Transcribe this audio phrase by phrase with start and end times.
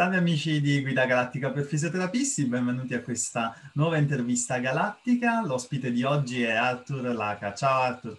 [0.00, 5.44] Salve amici di Guida Galattica per Fisioterapisti, benvenuti a questa nuova intervista galattica.
[5.44, 7.52] L'ospite di oggi è Arthur Laca.
[7.52, 8.18] Ciao Arthur.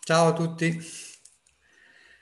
[0.00, 0.82] Ciao a tutti.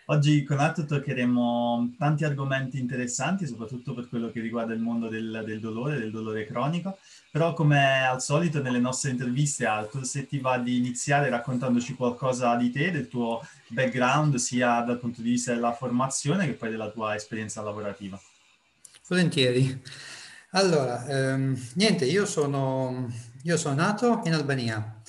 [0.07, 5.45] Oggi con Arthur toccheremo tanti argomenti interessanti, soprattutto per quello che riguarda il mondo del,
[5.47, 6.99] del dolore, del dolore cronico.
[7.31, 12.57] Però come al solito nelle nostre interviste, Arthur, se ti va di iniziare raccontandoci qualcosa
[12.57, 16.91] di te, del tuo background, sia dal punto di vista della formazione che poi della
[16.91, 18.21] tua esperienza lavorativa.
[19.09, 19.81] Volentieri.
[20.51, 23.09] Allora, ehm, niente, io sono,
[23.45, 25.01] io sono nato in Albania,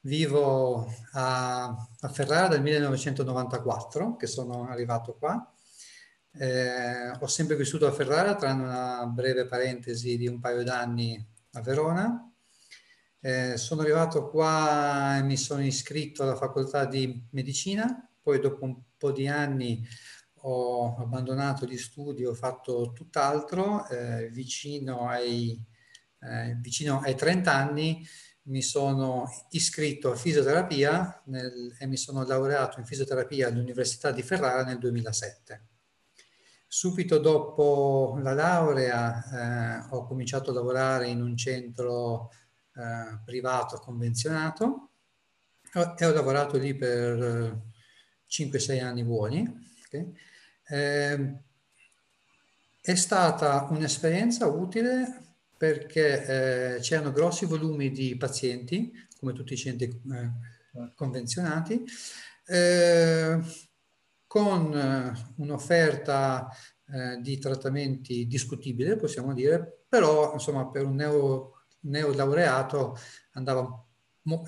[0.00, 5.52] vivo a, a, Ferrara dal 1994, che sono arrivato qua.
[6.32, 11.22] Eh, ho sempre vissuto a Ferrara, tranne una breve parentesi di un paio d'anni
[11.52, 12.32] a Verona.
[13.20, 18.74] Eh, sono arrivato qua e mi sono iscritto alla facoltà di medicina, poi dopo un
[18.96, 19.86] po' di anni
[20.46, 25.58] ho abbandonato gli studi, ho fatto tutt'altro, eh, vicino, ai,
[26.20, 28.06] eh, vicino ai 30 anni
[28.46, 34.64] mi sono iscritto a fisioterapia nel, e mi sono laureato in fisioterapia all'Università di Ferrara
[34.64, 35.68] nel 2007.
[36.66, 42.30] Subito dopo la laurea eh, ho cominciato a lavorare in un centro
[42.74, 44.90] eh, privato convenzionato
[45.96, 47.62] e ho lavorato lì per
[48.28, 49.72] 5-6 anni buoni.
[49.86, 50.12] Okay?
[50.66, 51.34] Eh,
[52.80, 55.22] è stata un'esperienza utile
[55.56, 61.84] perché eh, c'erano grossi volumi di pazienti, come tutti i centri eh, convenzionati,
[62.46, 63.38] eh,
[64.26, 66.50] con un'offerta
[66.92, 72.98] eh, di trattamenti discutibile, possiamo dire, però insomma per un neo, neolaureato
[73.32, 73.84] andava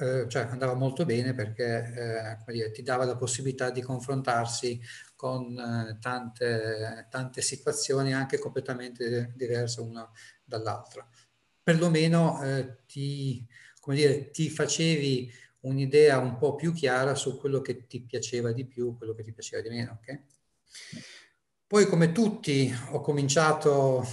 [0.00, 4.80] eh, cioè andava molto bene perché eh, dire, ti dava la possibilità di confrontarsi
[5.16, 10.08] con eh, tante, tante, situazioni anche completamente diverse una
[10.44, 11.08] dall'altra.
[11.62, 13.44] Perlomeno eh, ti,
[13.80, 18.66] come dire, ti facevi un'idea un po' più chiara su quello che ti piaceva di
[18.66, 19.98] più, quello che ti piaceva di meno.
[20.00, 20.24] Okay?
[21.66, 24.06] Poi come tutti ho cominciato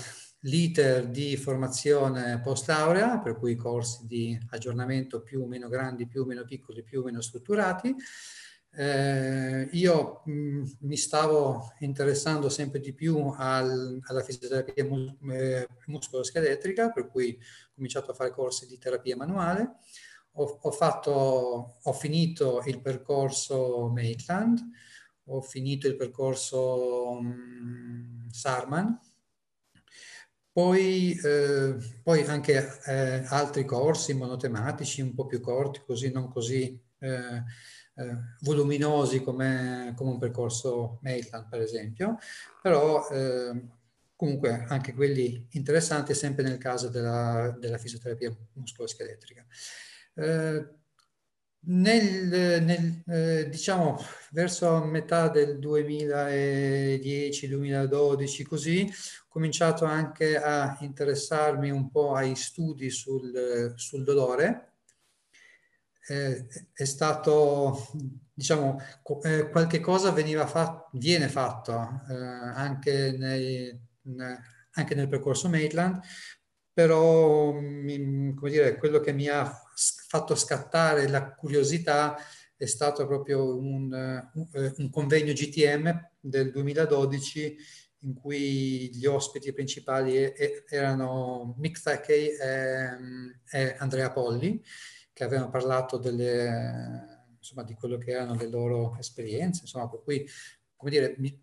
[0.45, 6.21] l'iter di formazione post laurea, per cui corsi di aggiornamento più o meno grandi, più
[6.21, 7.95] o meno piccoli, più o meno strutturati.
[8.75, 15.67] Eh, io mh, mm, mi stavo interessando sempre di più al, alla fisioterapia mus- eh,
[15.87, 19.75] muscoloscheletrica, per cui ho cominciato a fare corsi di terapia manuale.
[20.37, 24.59] Ho, ho, fatto, ho finito il percorso Maitland,
[25.25, 28.99] ho finito il percorso mh, mm, Sarman,
[30.51, 36.79] poi, eh, poi anche eh, altri corsi monotematici un po' più corti, così non così
[37.95, 42.17] eh, voluminosi come, come, un percorso Maitland per esempio,
[42.61, 43.67] però eh,
[44.15, 49.45] comunque anche quelli interessanti sempre nel caso della, della fisioterapia muscoloscheletrica.
[50.15, 50.67] Eh,
[51.65, 53.97] nel, nel eh, diciamo
[54.31, 58.91] verso metà del 2010-2012 così ho
[59.29, 64.72] cominciato anche a interessarmi un po' ai studi sul, sul dolore
[66.07, 67.87] eh, è stato,
[68.33, 68.79] diciamo,
[69.23, 73.79] eh, qualche cosa veniva fatto, viene fatto eh, anche, nei,
[74.73, 75.99] anche, nel percorso Maitland,
[76.73, 79.49] però mi, come dire, quello che mi ha
[80.07, 82.17] fatto scattare la curiosità
[82.57, 87.57] è stato proprio un, eh, un convegno GTM del 2012
[88.03, 90.33] in cui gli ospiti principali
[90.69, 92.31] erano Mick Thackey
[93.49, 94.61] e Andrea Polli
[95.13, 100.27] che avevano parlato delle, insomma, di quello che erano le loro esperienze, insomma, per cui
[100.83, 101.41] come dire, mi,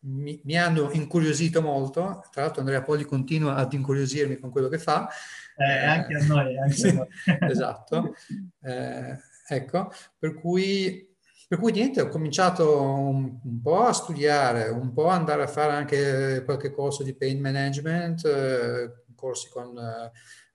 [0.00, 2.24] mi, mi, hanno incuriosito molto.
[2.30, 5.10] Tra l'altro Andrea Poli continua ad incuriosirmi con quello che fa.
[5.56, 7.06] Eh, anche a noi, anche a noi.
[7.50, 8.14] esatto.
[8.62, 9.14] Eh,
[9.46, 11.06] ecco, per cui,
[11.46, 15.72] per cui niente, ho cominciato un, un, po' a studiare, un po' andare a fare
[15.74, 19.78] anche qualche corso di pain management, eh, corsi con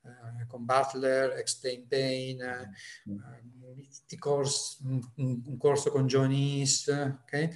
[0.05, 2.37] eh, eh, con Butler, Explain Pain,
[3.09, 3.15] mm.
[3.15, 4.77] uh, corsi,
[5.15, 6.89] un, corso con John East.
[7.23, 7.49] Okay?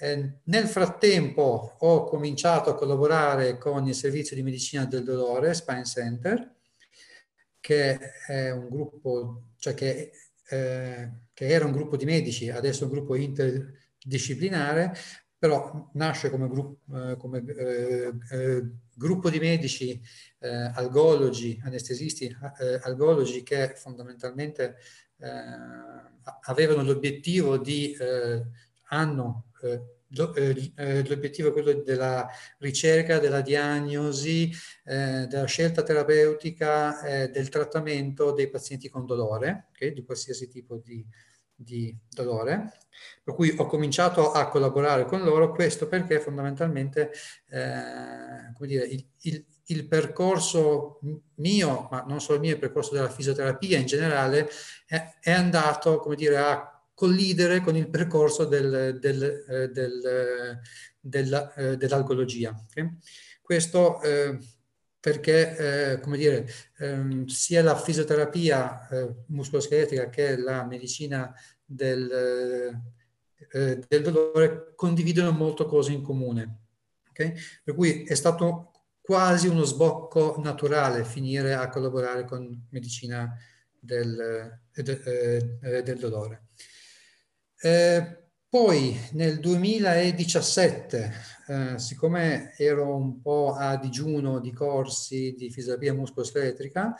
[0.00, 5.84] Eh, nel frattempo ho cominciato a collaborare con il servizio di medicina del dolore, Spine
[5.84, 6.54] Center,
[7.60, 10.10] che è un gruppo, cioè che,
[10.48, 14.94] eh, che era un gruppo di medici, adesso è un gruppo interdisciplinare,
[15.44, 18.62] però nasce come, gruppo, eh, come eh, eh,
[18.94, 20.00] gruppo di medici
[20.44, 22.34] algologi, anestesisti
[22.82, 24.76] algologi che fondamentalmente
[26.42, 27.96] avevano l'obiettivo di,
[28.88, 29.46] hanno
[30.08, 34.50] l'obiettivo è quello della ricerca, della diagnosi,
[34.84, 40.76] eh, della scelta terapeutica, eh, del trattamento dei pazienti con dolore, okay, di qualsiasi tipo
[40.76, 41.06] di,
[41.54, 42.72] di, dolore.
[43.22, 47.10] Per cui ho cominciato a collaborare con loro, questo perché fondamentalmente
[47.50, 51.00] eh, come dire, il, il, il percorso
[51.36, 54.48] mio, ma non solo il mio, il percorso della fisioterapia in generale,
[54.86, 60.60] è, è andato, come dire, a collidere con il percorso del, del, eh, del,
[61.00, 62.54] del, eh, dell'algologia.
[62.70, 62.98] Okay?
[63.42, 64.38] Questo eh,
[65.04, 66.48] perché, eh, come dire,
[66.78, 71.30] ehm, sia la fisioterapia eh, muscoloscheletrica che la medicina
[71.62, 72.10] del,
[73.52, 76.60] eh, del dolore condividono molto cose in comune.
[77.10, 77.34] Okay?
[77.62, 78.72] Per cui è stato
[79.02, 83.36] quasi uno sbocco naturale finire a collaborare con medicina
[83.78, 86.46] del, del, del dolore.
[87.60, 88.23] Eh,
[88.54, 91.12] poi nel 2017,
[91.48, 96.94] eh, siccome ero un po' a digiuno di corsi di fisioterapia muscoloscheletrica,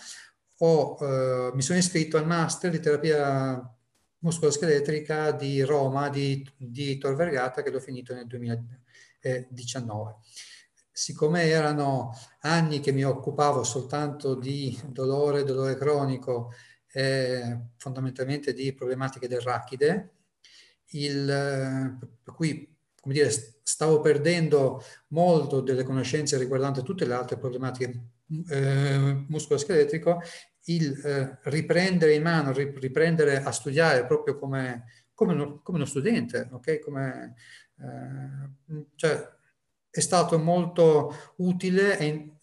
[0.58, 3.72] ho, eh, mi sono iscritto al master di terapia
[4.18, 10.16] muscoloscheletrica di Roma, di, di Tor Vergata, che l'ho finito nel 2019.
[10.90, 16.52] Siccome erano anni che mi occupavo soltanto di dolore, dolore cronico,
[16.92, 20.14] eh, fondamentalmente di problematiche del rachide,
[20.94, 22.74] il, per cui
[23.04, 23.30] come dire,
[23.62, 28.08] stavo perdendo molto delle conoscenze riguardanti tutte le altre problematiche
[28.48, 30.22] eh, muscoloscheletrico,
[30.66, 36.48] il eh, riprendere in mano, riprendere a studiare proprio come, come, uno, come uno, studente,
[36.50, 36.78] ok?
[36.78, 37.34] Come,
[37.78, 39.32] eh, cioè,
[39.90, 42.33] è stato molto utile e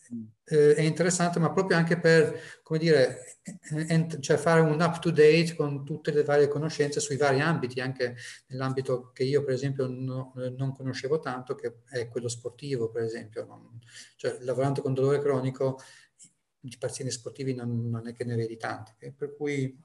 [0.51, 3.39] eh, è interessante, ma proprio anche per, come dire,
[4.19, 8.18] cioè fare un up to date con tutte le varie conoscenze sui vari ambiti, anche
[8.48, 13.45] nell'ambito che io per esempio no, non conoscevo tanto, che è quello sportivo per esempio.
[13.45, 13.80] Non,
[14.18, 15.80] cioè, lavorando con dolore cronico,
[16.59, 18.92] di pazienti sportivi non, non, è che ne vedi tanti.
[18.95, 19.13] Okay?
[19.13, 19.80] Per cui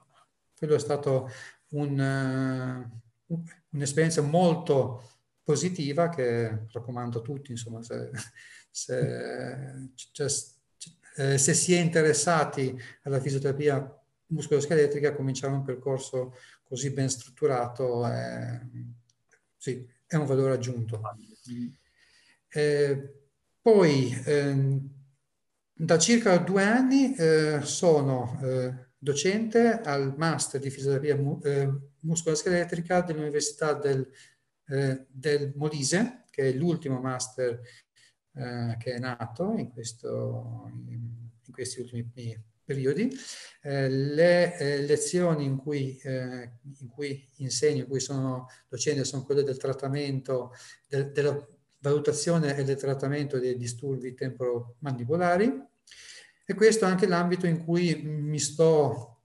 [0.55, 1.29] quello è stato
[1.69, 2.89] un,
[3.27, 5.01] uh, un'esperienza molto
[5.43, 8.11] positiva che raccomando a tutti, insomma, se,
[8.69, 10.27] se, cioè,
[11.17, 13.91] eh, se si è interessati alla fisioterapia
[14.27, 18.59] muscoloscheletrica, cominciare un percorso così ben strutturato è,
[19.55, 21.01] sì, è un valore aggiunto.
[22.49, 23.13] Eh,
[23.61, 24.79] poi, eh,
[25.73, 31.69] da circa due anni eh, sono eh, docente al Master di Fisioterapia mu- eh,
[32.01, 34.09] Muscoloscheletrica dell'Università del,
[35.09, 37.59] del Molise, che è l'ultimo master
[38.37, 42.09] eh, che è nato in, questo, in, questi ultimi
[42.63, 43.09] periodi.
[43.61, 49.23] Eh, le eh, lezioni in cui, eh, in cui, insegno, in cui sono docente, sono
[49.23, 50.53] quelle del trattamento,
[50.87, 51.47] del, della
[51.79, 55.65] valutazione e del trattamento dei disturbi temporomandibolari.
[56.45, 59.16] E questo è anche l'ambito in cui mi sto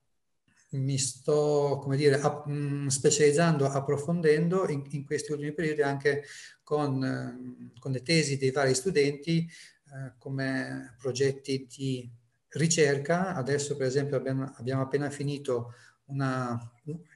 [0.72, 6.24] mi sto, come dire, a, mh, mm, specializzando, approfondendo in, in, questi ultimi periodi anche
[6.62, 12.10] con, eh, con le tesi dei vari studenti eh, come progetti di
[12.48, 13.34] ricerca.
[13.34, 15.74] Adesso, per esempio, abbiamo, abbiamo appena finito
[16.06, 16.58] una,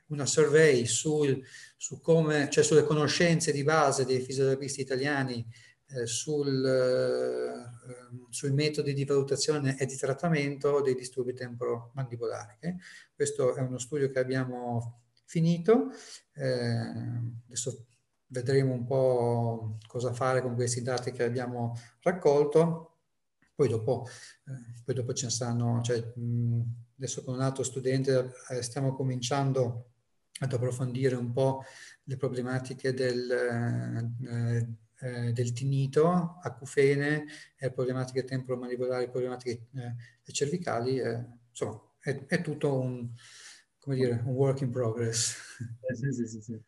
[0.08, 1.42] una survey sul,
[1.76, 5.46] su come, cioè sulle conoscenze di base dei fisioterapisti italiani
[6.04, 12.76] sul, eh, sui metodi di valutazione e di trattamento dei disturbi temporomandibolari.
[13.14, 15.90] Questo è uno studio che abbiamo finito,
[16.32, 16.92] eh,
[17.46, 17.86] adesso
[18.28, 22.98] vedremo un po' cosa fare con questi dati che abbiamo raccolto,
[23.54, 24.06] poi dopo,
[24.46, 25.98] eh, poi dopo ce saranno, cioè,
[26.96, 29.92] adesso con un altro studente eh, stiamo cominciando
[30.40, 31.64] ad approfondire un po'
[32.04, 37.24] le problematiche del, eh, del tinito, acufene,
[37.58, 43.10] eh, problematiche temporomandibolari, problematiche eh, cervicali, eh, insomma è, è, tutto un,
[43.78, 45.36] come dire, un work in progress.
[45.94, 46.60] Sì, sì, sì, sì.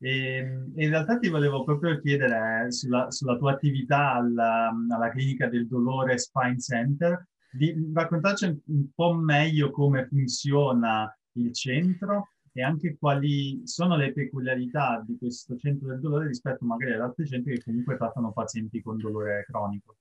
[0.00, 0.38] E,
[0.74, 6.18] in realtà ti volevo proprio chiedere sulla, sulla tua attività alla, alla, clinica del dolore
[6.18, 13.96] Spine Center, di raccontarci un po' meglio come funziona il centro e anche quali sono
[13.96, 18.32] le peculiarità di questo centro del dolore rispetto magari ad altri centri che comunque trattano
[18.32, 19.96] pazienti con dolore cronico.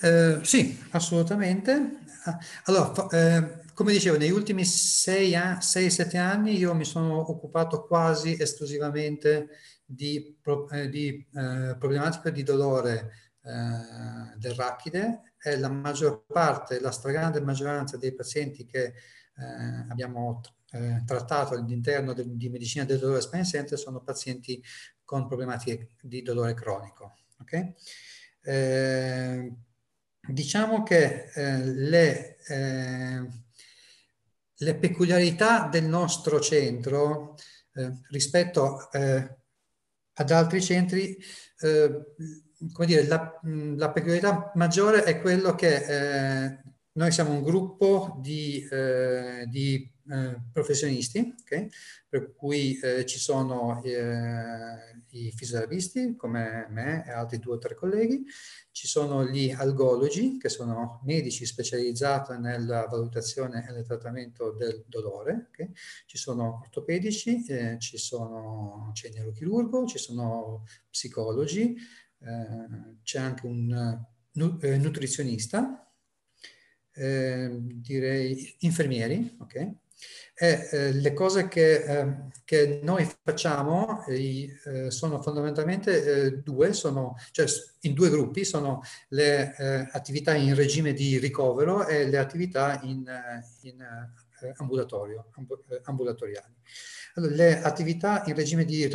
[0.00, 1.98] Eh, sì, assolutamente.
[2.64, 9.50] Allora, eh, come dicevo, negli ultimi 6-7 anni io mi sono occupato quasi esclusivamente
[9.84, 10.34] di,
[10.70, 13.10] eh, di eh, problematiche di dolore
[13.42, 20.40] eh, del rachide e la maggior parte, la stragrande maggioranza dei pazienti che eh, abbiamo
[20.72, 24.62] eh, trattato all'interno di medicina del dolore spine center sono pazienti
[25.04, 27.16] con problematiche di dolore cronico.
[27.40, 27.74] Okay?
[28.42, 29.52] Eh,
[30.26, 33.26] diciamo che eh, le, eh,
[34.54, 37.36] le, peculiarità del nostro centro
[37.74, 41.16] eh, rispetto ad altri centri,
[41.58, 46.60] come dire, la, la, peculiarità maggiore è quello che
[46.94, 48.66] noi siamo un gruppo di,
[49.48, 51.68] di eh, professionisti, okay?
[52.08, 57.74] per cui eh, ci sono eh, i fisioterapisti come me e altri due o tre
[57.74, 58.24] colleghi,
[58.72, 65.50] ci sono gli algologi che sono medici specializzati nella valutazione e nel trattamento del dolore,
[65.52, 65.70] okay?
[66.06, 71.76] ci sono ortopedici, eh, ci sono, c'è il neurochirurgo, ci sono psicologi,
[72.18, 75.91] eh, c'è anche un nutrizionista,
[76.94, 79.74] eh, direi infermieri, ok?
[80.34, 87.16] E eh, le cose che, eh, che, noi facciamo eh, sono fondamentalmente eh, due, sono,
[87.30, 87.46] cioè
[87.82, 93.06] in due gruppi, sono le eh, attività in regime di ricovero e le attività in,
[93.06, 93.84] eh, in
[94.56, 95.30] ambulatorio,
[95.84, 96.54] ambulatoriali.
[97.14, 98.88] Allora, le attività in regime di,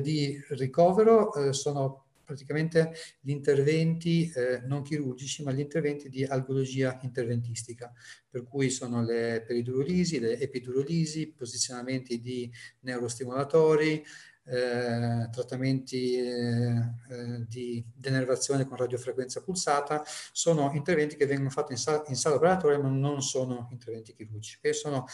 [0.00, 7.92] di ricovero sono praticamente gli interventi eh, non chirurgici, ma gli interventi di algologia interventistica,
[8.28, 12.50] per cui sono le peridurolisi, le epidurolisi, posizionamenti di
[12.80, 14.02] neurostimolatori,
[14.46, 16.76] eh, trattamenti eh,
[17.08, 20.02] eh, di denervazione con radiofrequenza pulsata,
[20.32, 24.58] sono interventi che vengono fatti in, sala, in sala operatoria ma non sono interventi chirurgici,
[24.58, 24.74] okay?
[24.74, 25.06] sono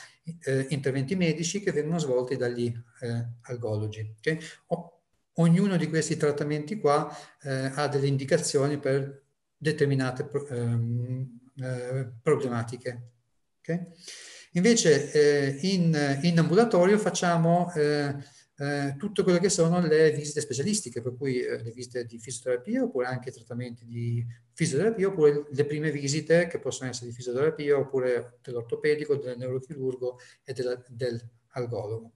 [0.45, 4.15] eh, interventi medici che vengono svolti dagli eh, algologi.
[4.19, 4.39] Okay?
[5.41, 9.23] Ognuno di questi trattamenti qua eh, ha delle indicazioni per
[9.57, 13.11] determinate ehm, eh, problematiche.
[13.61, 13.87] Okay?
[14.53, 18.15] Invece eh, in, in, ambulatorio facciamo eh,
[18.57, 23.07] eh, tutto quello che sono le visite specialistiche, per cui le visite di fisioterapia oppure
[23.07, 29.17] anche trattamenti di fisioterapia oppure le prime visite che possono essere di fisioterapia oppure dell'ortopedico,
[29.17, 32.13] del neurochirurgo e della, dell'algologo.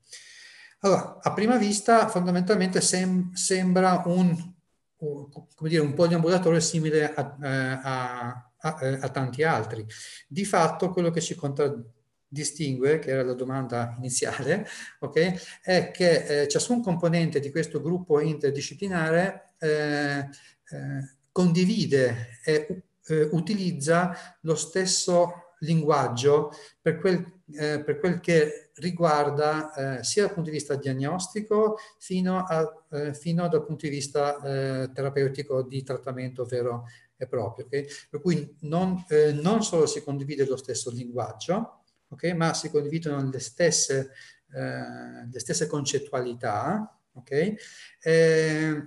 [0.80, 4.54] Allora, a prima vista fondamentalmente sem sembra un,
[4.96, 7.48] come dire, un poliambulatorio simile a, eh,
[7.82, 9.86] a, a, eh, a, tanti altri.
[10.28, 14.66] Di fatto quello che ci contraddistingue, che era la domanda iniziale,
[15.00, 20.28] okay, è che eh, ciascun componente di questo gruppo interdisciplinare eh,
[20.70, 30.04] eh condivide e eh, utilizza lo stesso linguaggio per quel, per quel che riguarda eh,
[30.04, 34.90] sia dal punto di vista diagnostico fino, a, eh, fino dal punto di vista eh,
[34.92, 36.86] terapeutico di trattamento vero
[37.16, 37.66] e proprio.
[37.66, 37.86] Okay?
[38.08, 42.32] Per cui non, eh, non, solo si condivide lo stesso linguaggio, okay?
[42.34, 44.12] ma si condividono le stesse,
[44.52, 47.56] eh, le stesse concettualità, okay?
[48.00, 48.86] Eh,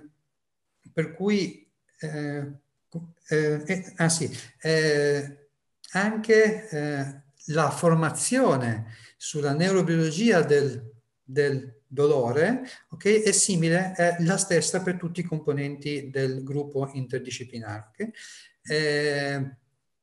[0.92, 1.66] per cui
[3.96, 4.30] ah, sì,
[5.92, 14.96] anche la formazione sulla neurobiologia del, del dolore okay, è simile, è la stessa per
[14.96, 17.90] tutti i componenti del gruppo interdisciplinare.
[17.92, 18.12] Okay?
[18.62, 19.56] Eh,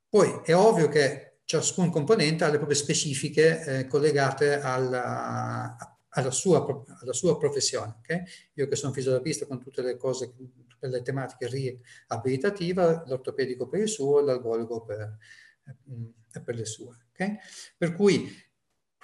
[0.10, 5.78] poi è ovvio che ciascun componente ha le proprie specifiche eh, collegate alla,
[6.10, 6.66] alla, sua,
[7.02, 7.98] alla, sua, professione.
[8.00, 8.24] Okay?
[8.54, 10.34] Io che sono fisioterapista con tutte le cose,
[10.68, 15.18] tutte le tematiche riabilitative, l'ortopedico per il suo, l'algologo per,
[16.34, 17.04] eh, per le sue.
[17.77, 18.43] Per cui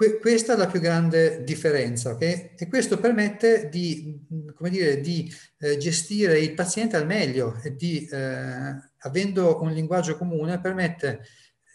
[0.02, 2.56] Que- questa è la più grande differenza okay?
[2.58, 8.76] e questo permette di, dire, di eh, gestire il paziente al meglio e di, eh,
[8.98, 11.24] avendo un linguaggio comune, permette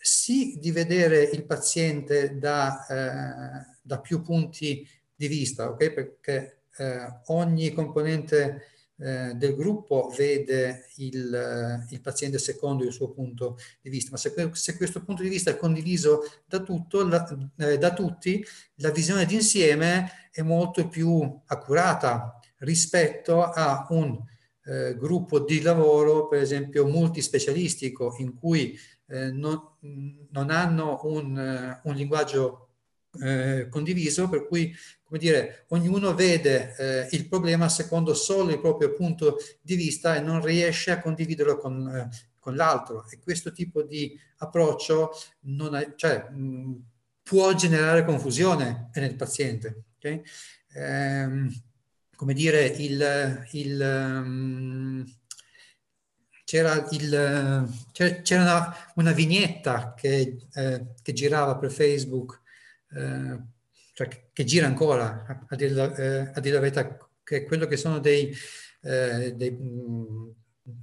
[0.01, 5.93] sì di vedere il paziente da, eh, da più punti di vista, okay?
[5.93, 13.11] perché eh, ogni componente eh, del gruppo vede il, eh, il, paziente secondo il suo
[13.11, 17.27] punto di vista, ma se, se questo punto di vista è condiviso da, tutto, la,
[17.59, 18.45] eh, da tutti,
[18.77, 24.19] la visione d'insieme è molto più accurata rispetto a un
[24.65, 29.61] eh, gruppo di lavoro, per esempio multispecialistico, in cui eh, non,
[30.31, 32.66] non, hanno un, un linguaggio
[33.21, 34.75] eh, condiviso, per cui
[35.07, 40.21] come dire, ognuno vede eh, il problema secondo solo il proprio punto di vista e
[40.21, 42.09] non riesce a condividerlo con, eh,
[42.41, 43.07] con l'altro.
[43.09, 46.83] E questo tipo di approccio è, cioè, mh,
[47.23, 49.85] può generare confusione nel paziente.
[49.97, 50.23] Okay?
[50.75, 51.53] Ehm,
[52.17, 55.05] come dire, il, il um,
[56.45, 62.41] c'era, il, c'era una, una, vignetta che, eh, che girava per Facebook
[62.95, 63.41] eh,
[63.93, 67.77] cioè che gira ancora, a dire, la, eh, a dire la verità, che quello che
[67.77, 68.35] sono dei,
[68.83, 70.35] eh, dei, mh,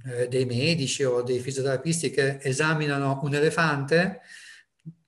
[0.06, 4.20] eh, dei medici o dei fisioterapisti che esaminano un elefante,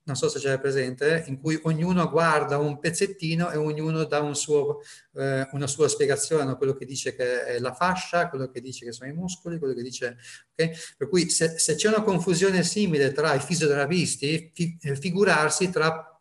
[0.07, 4.35] non so se c'è presente, in cui ognuno guarda un pezzettino e ognuno dà un
[4.35, 4.79] suo,
[5.15, 8.93] eh, una sua spiegazione, quello che dice che è la fascia, quello che dice che
[8.93, 10.17] sono i muscoli, quello che dice...
[10.53, 10.73] Okay?
[10.95, 16.16] Per cui se, se, c'è una confusione simile tra i fisioterapisti, fi, figurarsi tra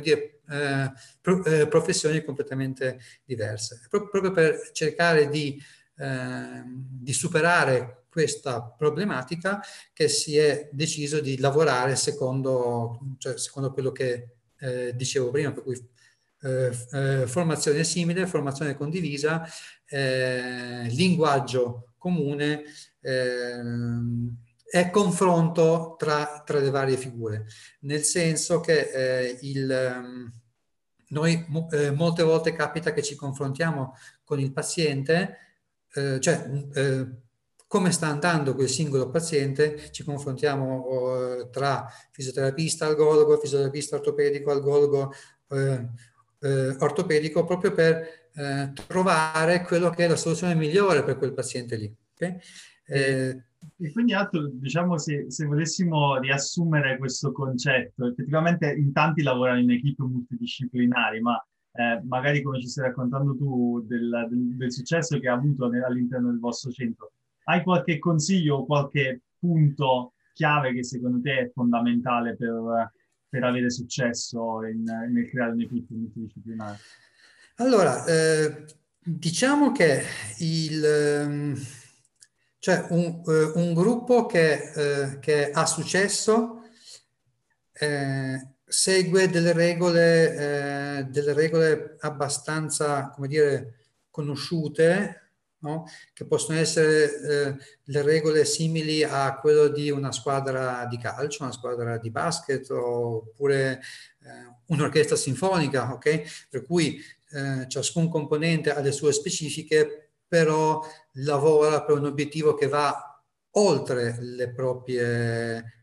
[0.00, 3.86] dire, eh, pro, eh, professioni completamente diverse.
[3.88, 5.60] Pro, proprio per cercare di,
[5.96, 9.62] eh, di superare questa problematica
[9.92, 15.62] che si è deciso di lavorare secondo, cioè secondo quello che eh, dicevo prima, per
[15.62, 15.90] cui
[16.42, 19.46] eh, eh, formazione simile, formazione condivisa,
[20.88, 22.64] linguaggio comune
[23.02, 24.36] ehm,
[24.74, 27.44] e confronto tra, tra, le varie figure,
[27.80, 30.32] nel senso che eh, il, ehm,
[31.08, 35.36] noi eh, molte volte capita che ci confrontiamo con il paziente,
[36.20, 36.48] cioè
[37.72, 45.10] come sta andando quel singolo paziente, ci confrontiamo uh, tra fisioterapista algologo, fisioterapista ortopedico, algologo
[45.48, 48.20] uh, uh, ortopedico, proprio per
[48.86, 51.94] trovare quello che è la soluzione migliore per quel paziente lì.
[52.14, 52.38] Okay?
[53.82, 59.72] E quindi altro, diciamo, se, se, volessimo riassumere questo concetto, effettivamente in tanti lavorano in
[59.72, 65.28] equipe multidisciplinari, ma eh, magari come ci stai raccontando tu del, del, del successo che
[65.28, 67.10] ha avuto all'interno del vostro centro,
[67.44, 72.92] hai qualche consiglio o qualche punto chiave che secondo te è fondamentale per,
[73.28, 76.78] per avere successo in, nel creare un'equipe multidisciplinare?
[77.56, 78.64] Allora, eh,
[79.02, 80.02] diciamo che
[80.38, 81.56] il, ehm,
[82.62, 86.62] cioè un, eh, un gruppo che, eh, che, ha successo
[87.72, 90.36] eh, segue delle regole,
[90.98, 93.78] eh, delle regole abbastanza, come dire,
[94.10, 95.86] conosciute no?
[96.12, 101.50] che possono essere eh, le regole simili a quello di una squadra di calcio, una
[101.50, 103.80] squadra di basket oppure
[104.20, 106.46] eh, un'orchestra sinfonica, ok?
[106.48, 107.02] Per cui
[107.66, 110.01] ciascun componente ha le sue specifiche,
[110.32, 110.82] però
[111.16, 115.80] lavora per un obiettivo che va oltre le proprie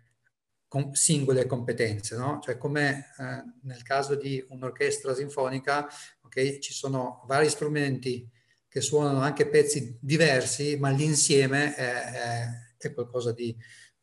[0.93, 2.39] singole competenze, no?
[2.41, 5.87] Cioè come eh, nel caso di un'orchestra sinfonica,
[6.23, 6.57] ok?
[6.57, 8.27] Ci sono vari strumenti
[8.67, 13.55] che suonano anche pezzi diversi, ma l'insieme è, è, è qualcosa di,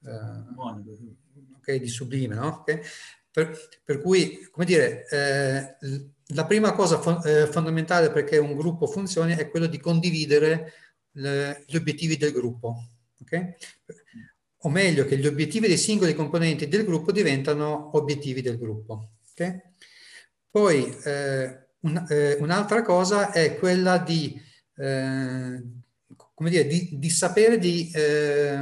[0.03, 2.37] uh, okay, di sublime.
[2.37, 2.61] No?
[2.61, 2.83] Okay?
[3.33, 5.77] Per, per, cui, come dire, eh,
[6.35, 10.73] la prima cosa fo- eh, fondamentale perché un gruppo funzioni è quello di condividere
[11.13, 12.87] le, gli obiettivi del gruppo.
[13.23, 13.55] Okay?
[14.61, 19.11] O meglio, che gli obiettivi dei singoli componenti del gruppo diventano obiettivi del gruppo.
[20.51, 24.41] Poi eh, un, eh, un'altra cosa è quella di
[24.77, 25.63] eh,
[26.45, 28.59] dire, di, di sapere di, eh,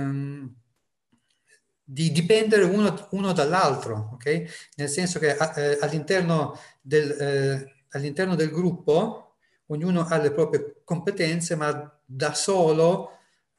[1.85, 4.71] di, dipendere uno, uno dall'altro, ok?
[4.77, 11.55] Nel senso che eh, all'interno, del, eh, all'interno del gruppo ognuno ha le proprie competenze,
[11.55, 13.11] ma da solo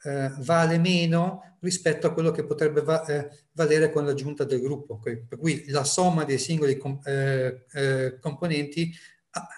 [0.03, 4.95] eh, vale meno rispetto a quello che potrebbe va, eh, valere con l'aggiunta del gruppo.
[4.95, 5.25] Okay?
[5.27, 8.91] Per cui la somma dei singoli com, eh, eh, componenti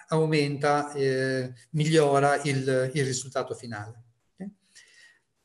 [0.08, 0.92] aumenta,
[1.70, 4.07] migliora il, il, risultato finale.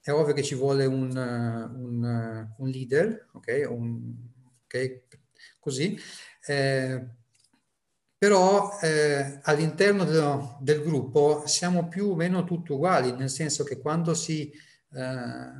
[0.03, 3.67] È ovvio che ci vuole un, un, un leader, ok?
[3.69, 4.13] Un,
[4.65, 5.03] okay?
[5.59, 5.97] Così.
[6.45, 7.07] Eh,
[8.17, 13.79] però eh, all'interno del, del, gruppo siamo più o meno tutti uguali, nel senso che
[13.79, 15.51] quando si, eh,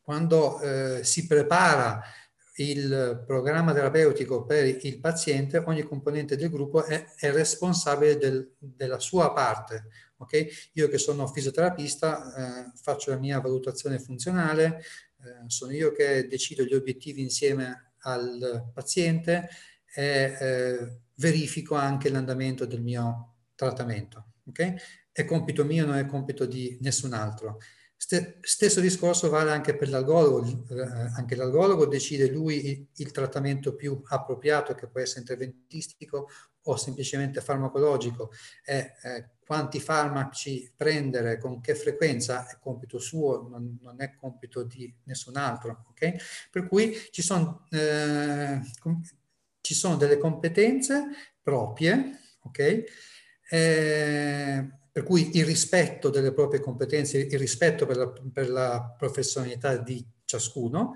[0.00, 2.02] quando, eh, si prepara
[2.56, 8.98] il programma terapeutico per il paziente, ogni componente del gruppo è, è responsabile del, della
[8.98, 9.86] sua parte.
[10.22, 10.48] Okay?
[10.74, 14.82] Io che sono fisioterapista eh, faccio la mia valutazione funzionale,
[15.22, 19.48] eh, sono io che decido gli obiettivi insieme al paziente
[19.94, 24.32] e eh, verifico anche l'andamento del mio trattamento.
[24.48, 24.74] Okay?
[25.10, 27.58] È compito mio, non è compito di nessun altro
[28.40, 30.82] stesso discorso vale anche per l'algologo, eh,
[31.14, 36.28] anche l'algologo decide lui il, il, trattamento più appropriato che può essere interventistico
[36.64, 38.30] o semplicemente farmacologico
[38.64, 38.92] eh,
[39.52, 45.36] quanti farmaci prendere, con che frequenza è compito suo, non, non è compito di nessun
[45.36, 45.84] altro.
[45.90, 46.16] Okay?
[46.50, 48.60] Per cui ci sono, eh,
[49.60, 51.04] ci sono delle competenze
[51.42, 52.84] proprie, ok?
[53.50, 59.76] Eh, per cui il rispetto delle proprie competenze, il rispetto per la, per la professionalità
[59.76, 60.94] di ciascuno.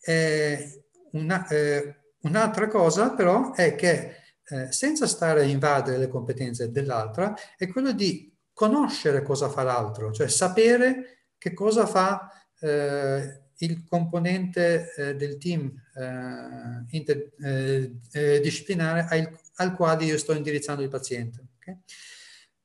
[0.00, 7.34] Eh, eh, un'altra cosa però è che eh, senza stare a invadere le competenze dell'altra
[7.56, 12.28] è quello di conoscere cosa fa l'altro, cioè sapere che cosa fa
[12.60, 20.82] eh, il componente eh, del team eh, interdisciplinare eh, al, al, quale io sto indirizzando
[20.82, 21.46] il paziente.
[21.56, 21.78] Okay?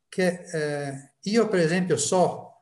[0.09, 2.61] Che eh, io per esempio so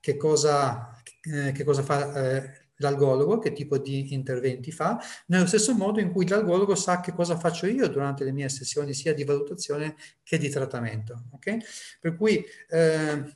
[0.00, 6.00] che cosa, eh, che cosa fa l'algologo, che tipo di interventi fa, nello stesso modo
[6.00, 9.96] in cui l'algologo sa che cosa faccio io durante le mie sessioni sia di valutazione
[10.22, 11.24] che di trattamento.
[11.32, 11.60] Okay?
[12.00, 13.34] Per cui eh,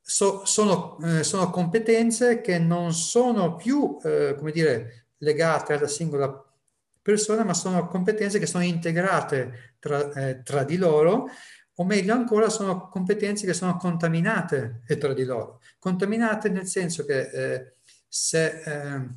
[0.00, 6.42] so, sono, eh, sono, competenze che non sono più, eh, come dire, legate alla singola
[7.02, 11.28] persona, ma sono competenze che sono integrate tra, eh, tra di loro
[11.80, 15.60] o meglio ancora sono competenze che sono contaminate tra di loro.
[15.78, 17.72] Contaminate nel senso che eh,
[18.08, 19.08] se, eh,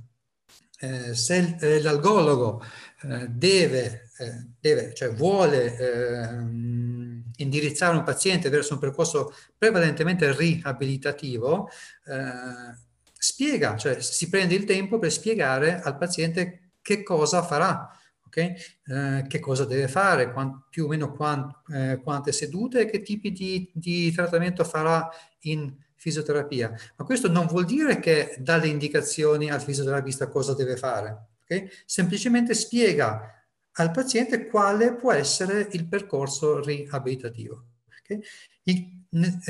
[0.80, 2.64] eh, se eh, l'algologo
[3.04, 4.10] eh, deve,
[4.60, 11.70] deve, cioè vuole ehm, indirizzare un paziente verso un percorso prevalentemente riabilitativo,
[13.18, 17.90] spiega, cioè si prende il tempo per spiegare al paziente che cosa farà,
[18.32, 18.56] Okay?
[18.86, 23.02] Eh, che cosa deve fare, quant, più o meno quant, eh, quante sedute e che
[23.02, 25.10] tipi di, di, trattamento farà
[25.42, 26.74] in fisioterapia.
[26.96, 31.70] Ma questo non vuol dire che dà le indicazioni al fisioterapista cosa deve fare, okay?
[31.86, 33.40] semplicemente spiega
[33.74, 37.66] al paziente quale può essere il percorso riabilitativo.
[38.02, 38.20] Okay?
[38.64, 39.04] In,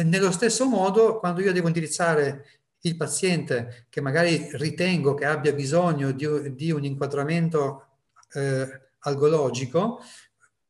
[0.04, 2.46] nello stesso modo, quando io devo indirizzare
[2.82, 7.86] il paziente che magari ritengo che abbia bisogno di, di un inquadramento
[8.34, 10.02] eh, algologico,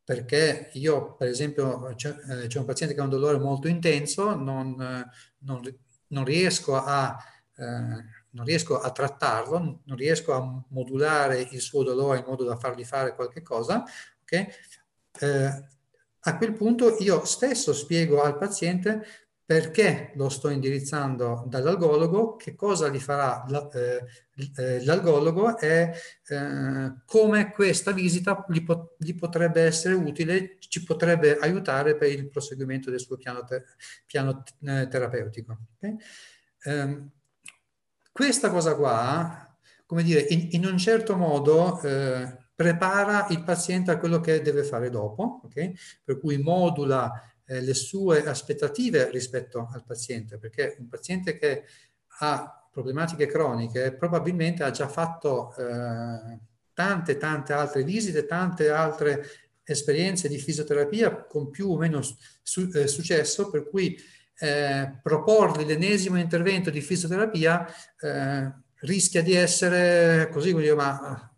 [0.03, 5.09] perché io, per esempio, c'è, eh, un paziente che ha un dolore molto intenso, non,
[5.41, 5.61] non,
[6.07, 7.17] non, riesco, a,
[7.55, 12.57] eh, non riesco a trattarlo, non riesco a modulare il suo dolore in modo da
[12.57, 13.83] fargli fare qualche cosa,
[14.21, 14.47] okay?
[15.19, 15.69] eh,
[16.23, 19.05] a quel punto io stesso spiego al paziente
[19.51, 24.05] perché lo sto indirizzando dall'algologo, che cosa gli farà eh,
[24.55, 25.91] eh, l'algologo e
[26.29, 32.29] eh, come questa visita gli, pot- gli, potrebbe essere utile, ci potrebbe aiutare per il
[32.29, 33.65] proseguimento del suo piano, te-
[34.05, 35.57] piano terapeutico.
[35.75, 35.97] Okay?
[36.63, 37.11] Um,
[38.09, 39.53] questa cosa qua,
[39.85, 44.63] come dire, in, in un certo modo eh, prepara il paziente a quello che deve
[44.63, 45.75] fare dopo, okay?
[46.05, 51.65] per cui modula eh, le sue aspettative rispetto al paziente, perché un paziente che
[52.19, 56.39] ha problematiche croniche probabilmente ha già fatto eh,
[56.73, 59.25] tante, tante altre visite, tante altre
[59.63, 62.01] esperienze di fisioterapia con più o meno
[62.41, 63.99] su, eh, successo, per cui
[64.39, 67.67] eh, proporgli l'ennesimo intervento di fisioterapia
[67.99, 71.29] eh, rischia di essere così, dire, ma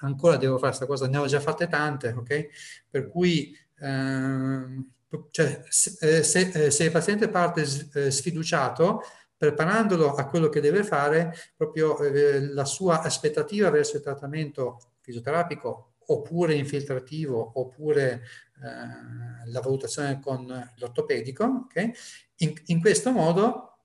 [0.00, 2.48] ancora devo fare questa cosa, ne ho già fatte tante, ok?
[2.90, 4.92] Per cui ehm,
[5.30, 9.02] cioè, se, eh, se, eh, se, il paziente parte eh, sfiduciato,
[9.36, 11.96] preparandolo a quello che deve fare, proprio
[12.52, 18.22] la sua aspettativa verso il trattamento fisioterapico oppure infiltrativo oppure
[18.62, 20.46] eh, la valutazione con
[20.76, 21.92] l'ortopedico, okay?
[22.36, 23.78] in, in, questo modo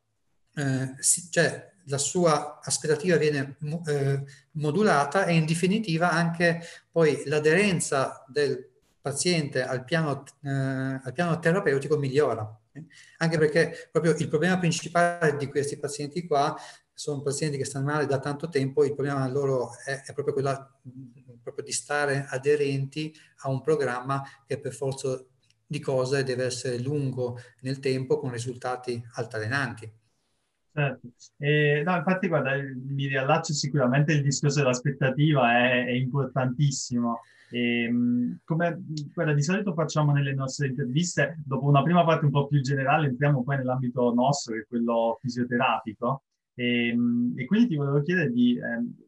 [0.55, 6.61] eh, si, cioè, la sua aspettativa viene eh, modulata e in definitiva anche
[6.91, 8.66] poi l'aderenza del
[9.07, 12.59] paziente al piano, eh, al piano terapeutico migliora.
[12.73, 12.85] Eh?
[13.19, 16.55] Anche perché proprio il problema principale di questi pazienti qua
[16.93, 20.79] sono pazienti che stanno male da tanto tempo, il problema loro è, è proprio quello
[21.41, 25.23] proprio di stare aderenti a un programma che per forza
[25.65, 29.89] di cose deve essere lungo nel tempo con risultati altalenanti.
[30.73, 37.83] Certo, e, no, infatti guarda, mi riallaccio sicuramente il discorso dell'aspettativa è, è importantissimo e,
[37.83, 38.83] ehm, come
[39.13, 43.07] quella di solito facciamo nelle nostre interviste, dopo una prima parte un po' più generale,
[43.07, 46.23] entriamo poi nell'ambito nostro, che è quello fisioterapico.
[46.53, 48.61] E, ehm, e quindi ti volevo chiedere di eh,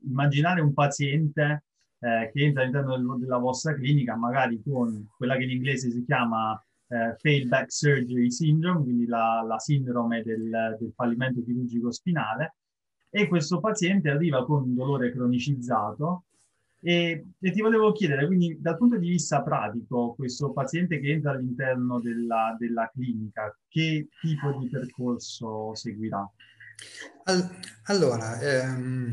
[0.07, 1.63] immaginare un paziente
[1.99, 6.03] eh, che entra all'interno del, della vostra clinica, magari con quella che in inglese si
[6.05, 6.53] chiama
[6.87, 12.55] eh, failed surgery syndrome, quindi la, la sindrome del, del fallimento chirurgico spinale,
[13.09, 16.25] e questo paziente arriva con un dolore cronicizzato
[16.81, 21.31] e, e, ti volevo chiedere, quindi dal punto di vista pratico, questo paziente che entra
[21.31, 26.29] all'interno della, della clinica, che tipo di percorso seguirà?
[27.83, 29.11] allora, ehm,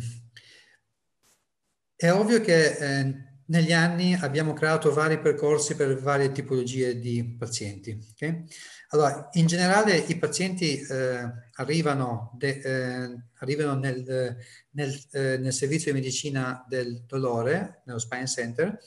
[1.97, 7.99] è ovvio che eh, negli anni abbiamo creato vari percorsi per varie tipologie di pazienti.
[8.13, 8.45] Okay?
[8.91, 14.37] Allora, in generale i pazienti eh, arrivano, de, eh, arrivano nel, eh,
[14.71, 18.79] nel, eh, nel, servizio di medicina del dolore, nello Spine Center.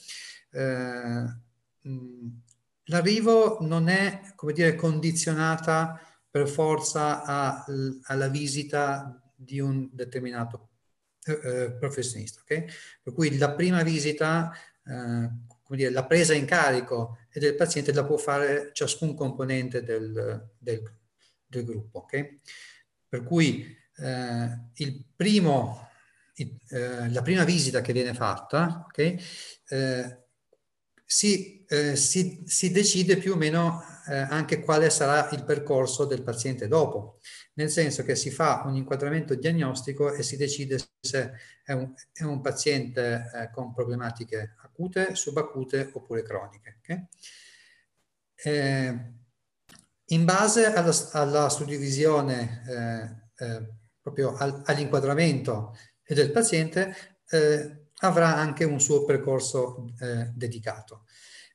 [0.51, 1.23] Eh,
[2.85, 7.65] l'arrivo non è, come dire, condizionata per forza a,
[8.03, 10.68] alla visita di un determinato
[11.29, 12.41] eh, eh, professionista.
[12.41, 12.65] Okay?
[13.01, 14.51] Per cui la prima visita,
[14.85, 15.29] eh,
[15.63, 20.83] come dire, la presa in carico del paziente la può fare ciascun componente del, del,
[21.45, 21.99] del gruppo.
[21.99, 22.39] Okay?
[23.07, 25.89] Per cui eh, il primo,
[26.35, 29.19] eh, la prima visita che viene fatta okay,
[29.69, 30.23] eh,
[31.05, 36.67] si, si, si decide più o meno eh, anche quale sarà il percorso del paziente
[36.67, 37.19] dopo,
[37.59, 42.23] nel senso che si fa un inquadramento diagnostico e si decide se è un, è
[42.23, 46.77] un paziente eh, con problematiche acute, subacute oppure croniche.
[46.79, 47.07] Okay?
[48.35, 49.13] Eh,
[50.05, 53.69] in base alla, alla suddivisione eh, eh,
[54.01, 55.75] proprio al, all'inquadramento
[56.07, 56.95] del paziente
[57.29, 59.93] eh, avrà anche un suo percorso
[60.33, 61.03] dedicato.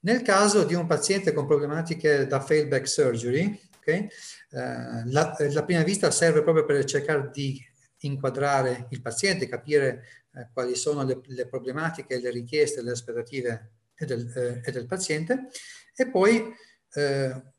[0.00, 4.08] Nel caso di un paziente con problematiche da failback surgery, okay,
[4.50, 7.62] eh, la, la, prima vista serve proprio per cercare di
[8.00, 14.60] inquadrare il paziente, capire eh, quali sono le, le, problematiche, le richieste, le aspettative del,
[14.64, 15.48] eh, del paziente
[15.94, 16.52] e poi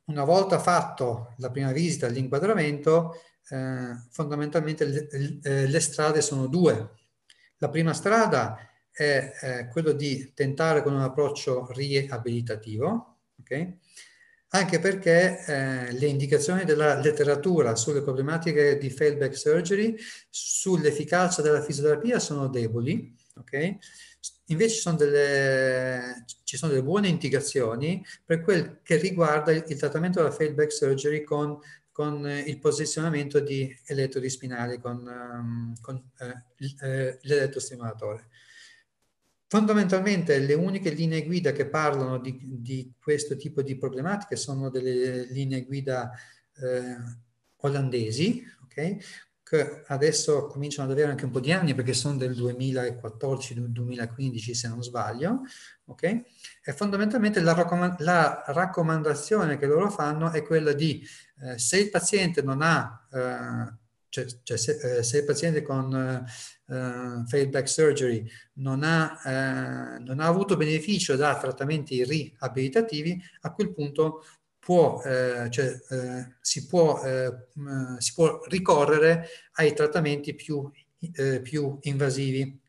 [0.06, 3.20] una volta fatto la prima visita, l'inquadramento,
[4.10, 6.92] fondamentalmente le, le strade sono due.
[7.58, 8.58] La prima strada
[8.96, 13.78] è eh, quello di tentare con un approccio riabilitativo, okay?
[14.56, 19.96] Anche perché eh, le indicazioni della letteratura sulle problematiche di failback surgery,
[20.30, 23.78] sull'efficacia della fisioterapia sono deboli, okay?
[24.46, 30.20] invece sono delle, ci sono delle buone indicazioni per quel che riguarda il, il trattamento
[30.20, 31.60] della failback surgery con
[31.96, 38.28] con il posizionamento di elettrodi spinali con, um, con eh, l'elettrostimolatore.
[39.56, 45.32] Fondamentalmente le uniche linee guida che parlano di, di questo tipo di problematiche sono delle
[45.32, 46.12] linee guida
[46.58, 46.98] eh,
[47.62, 49.00] olandesi, okay?
[49.42, 54.68] che adesso cominciano ad avere anche un po' di anni perché sono del 2014-2015 se
[54.68, 55.44] non sbaglio,
[55.86, 56.04] ok?
[56.04, 61.02] E fondamentalmente la, raccomand- la, raccomandazione che loro fanno è quella di
[61.44, 63.85] eh, se il paziente non ha eh,
[64.16, 66.26] cioè, cioè se, eh, se, il paziente con
[66.68, 73.52] uh, failed back surgery non ha, uh, non ha, avuto beneficio da trattamenti riabilitativi, a
[73.52, 74.24] quel punto
[74.58, 75.78] può, uh, cioè,
[76.40, 77.02] si, può,
[77.98, 80.72] si, può, ricorrere ai trattamenti più,
[81.44, 82.60] più, invasivi,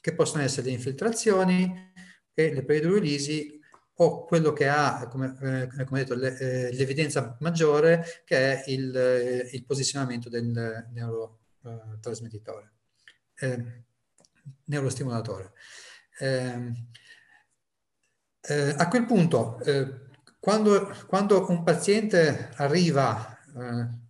[0.00, 1.92] che possono essere le infiltrazioni,
[2.34, 3.55] le peridurolisi
[3.98, 8.94] o quello che ha, come, eh, come detto, le, eh, l'evidenza maggiore che è il,
[8.94, 12.72] eh, il posizionamento del neurotrasmettitore,
[13.36, 13.84] eh,
[14.64, 15.52] neurostimolatore.
[16.18, 16.74] Ehm,
[18.40, 20.04] eh, a quel punto, eh,
[20.38, 23.34] quando, quando, un paziente arriva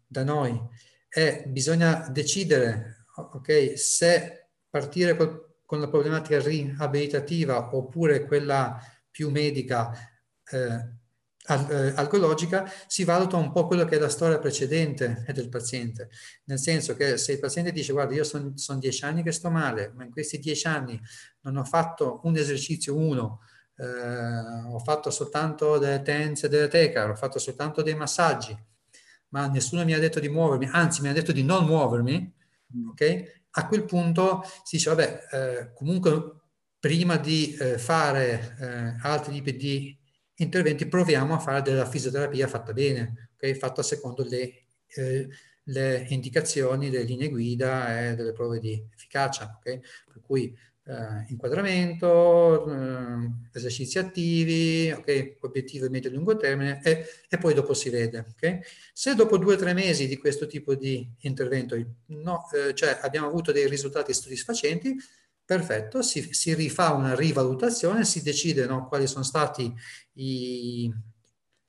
[0.07, 0.61] da noi
[1.09, 8.79] e bisogna decidere okay, se partire col, con la problematica riabilitativa oppure quella
[9.17, 9.91] più medica
[10.51, 10.91] eh,
[11.49, 16.11] eh, alcologica, si valuta un po' quello che è la storia precedente del paziente.
[16.45, 19.49] Nel senso che se il paziente dice guarda io sono son dieci anni che sto
[19.49, 21.01] male, ma in questi dieci anni
[21.41, 23.41] non ho fatto un esercizio uno,
[23.77, 28.55] eh, ho fatto soltanto delle tense delle teca, ho fatto soltanto dei massaggi,
[29.29, 32.35] ma nessuno mi ha detto di muovermi, anzi mi ha detto di non muovermi,
[32.77, 32.89] mm.
[32.91, 33.45] ok?
[33.53, 36.45] A quel punto si dice, vabbè, eh, comunque
[36.87, 39.99] prima di eh, fare eh, altri tipi di
[40.37, 43.55] interventi proviamo a fare della fisioterapia fatta bene, okay?
[43.55, 45.29] fatta secondo le, eh,
[45.65, 49.57] le, indicazioni, le linee guida e delle prove di efficacia.
[49.59, 49.81] Okay?
[49.81, 55.39] Per cui eh, inquadramento, eh, esercizi attivi, okay?
[55.41, 58.27] obiettivo medio e lungo termine e, e, poi dopo si vede.
[58.93, 63.27] Se dopo due o tre mesi di questo tipo di intervento no, eh, cioè abbiamo
[63.27, 64.95] avuto dei risultati soddisfacenti,
[65.47, 69.73] Perfetto, si, si, rifà una rivalutazione, si decide no, quali sono stati
[70.15, 70.93] i,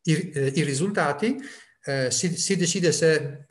[0.02, 1.38] i, eh, i risultati,
[1.84, 3.46] eh, si, si, decide se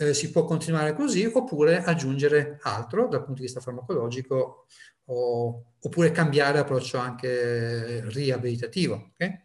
[0.00, 4.66] eh, si può continuare così oppure aggiungere altro dal punto di vista farmacologico
[5.06, 9.12] o, oppure cambiare approccio anche riabilitativo.
[9.14, 9.44] Okay?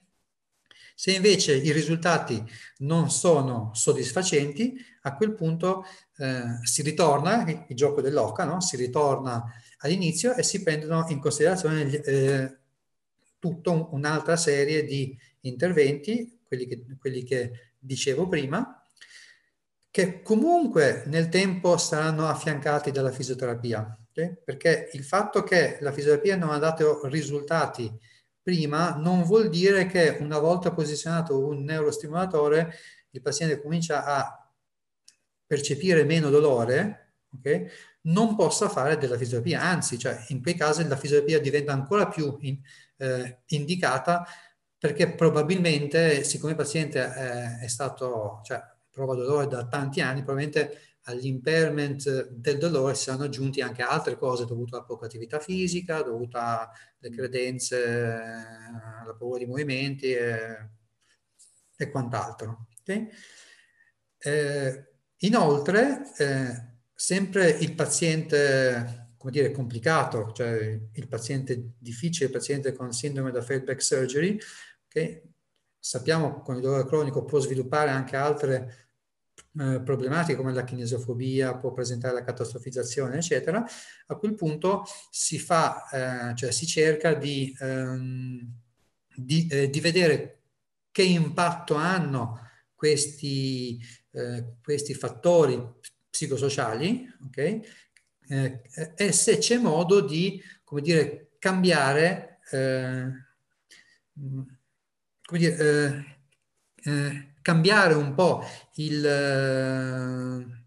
[0.95, 2.43] Se invece i risultati
[2.79, 5.85] non sono soddisfacenti, a quel punto
[6.17, 8.59] eh, si ritorna, il, il gioco dell'oca, no?
[8.59, 9.43] si ritorna
[9.85, 12.57] all'inizio e si prendono in considerazione eh,
[13.39, 18.81] tutta un, un'altra serie di interventi, quelli che, quelli che dicevo prima,
[19.89, 24.37] che comunque nel tempo saranno affiancati dalla fisioterapia, okay?
[24.43, 27.91] perché il fatto che la fisioterapia non ha dato risultati
[28.45, 32.75] prima non vuol dire che una volta posizionato un neurostimolatore
[33.09, 34.53] il paziente comincia a
[35.47, 37.67] percepire meno dolore, okay,
[38.05, 42.37] non possa fare della fisioterapia, anzi, cioè, in quei casi la fisioterapia diventa ancora più
[42.41, 42.59] in,
[42.97, 44.25] eh, indicata
[44.77, 50.79] perché probabilmente, siccome il paziente è, è stato, cioè, prova dolore da tanti anni, probabilmente
[51.07, 56.37] all'impairment del dolore si sono aggiunti anche altre cose dovute a poca attività fisica, dovute
[56.37, 58.21] alle credenze,
[59.01, 60.69] alla paura di movimenti e,
[61.75, 62.67] e quant'altro.
[62.81, 63.07] Okay?
[64.17, 72.73] Eh, inoltre, eh, sempre il paziente, come dire, complicato, cioè il paziente difficile, il paziente
[72.73, 74.39] con sindrome da failed back surgery,
[74.87, 75.23] che
[75.77, 78.85] sappiamo con il dolore cronico può sviluppare anche altre
[79.59, 83.63] eh, problematiche come la kinesiofobia, può presentare la catastrofizzazione, eccetera,
[84.07, 88.53] a quel punto si fa, eh, cioè si cerca di, ehm,
[89.15, 90.41] di, eh, di, vedere
[90.91, 92.39] che impatto hanno
[92.73, 93.79] questi,
[94.11, 95.61] eh, questi fattori
[96.15, 97.37] psicosociali, ok?
[98.27, 98.61] Eh,
[98.95, 103.11] e se c'è modo di, come dire, cambiare, eh,
[104.13, 106.05] come dire,
[107.41, 108.43] cambiare un po'
[108.75, 109.05] il...
[109.05, 110.63] Eh,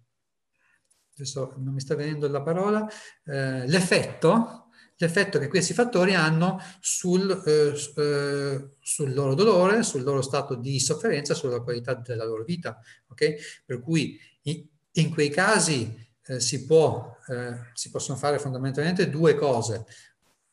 [1.14, 2.86] adesso non mi sta venendo la parola,
[3.24, 10.20] eh, l'effetto, l'effetto che questi fattori hanno sul, eh, eh, sul, loro dolore, sul loro
[10.20, 12.78] stato di sofferenza, sulla qualità della loro vita.
[13.08, 13.36] Okay?
[13.64, 14.64] Per cui in,
[15.00, 19.86] in quei casi eh, si, può, eh, si possono fare fondamentalmente due cose.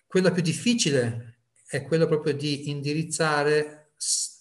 [0.05, 3.91] Quella più difficile è quella proprio di indirizzare,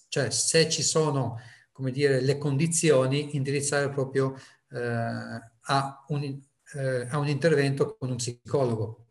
[0.07, 1.39] cioè se ci sono
[1.71, 4.39] come dire, le condizioni, indirizzare proprio
[4.71, 6.41] eh, a, un,
[6.73, 9.07] eh, a, un, intervento con un psicologo.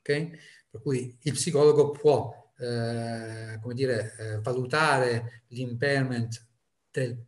[0.00, 0.30] Okay?
[0.68, 6.46] Per cui il psicologo può, eh, come dire, eh, valutare l'impairment,
[6.90, 7.24] del,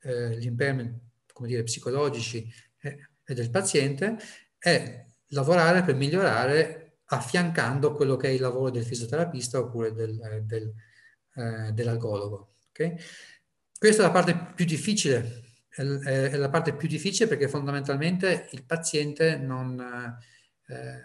[0.00, 4.18] l'impairment come dire, psicologici e del paziente
[4.58, 10.72] e lavorare per migliorare affiancando quello che è il lavoro del fisioterapista oppure del, del,
[11.72, 12.56] dell'algologo.
[12.70, 12.96] Okay?
[13.78, 18.64] Questa è la parte più difficile, è, è, la parte più difficile perché fondamentalmente il
[18.64, 19.78] paziente non,
[20.68, 21.02] eh,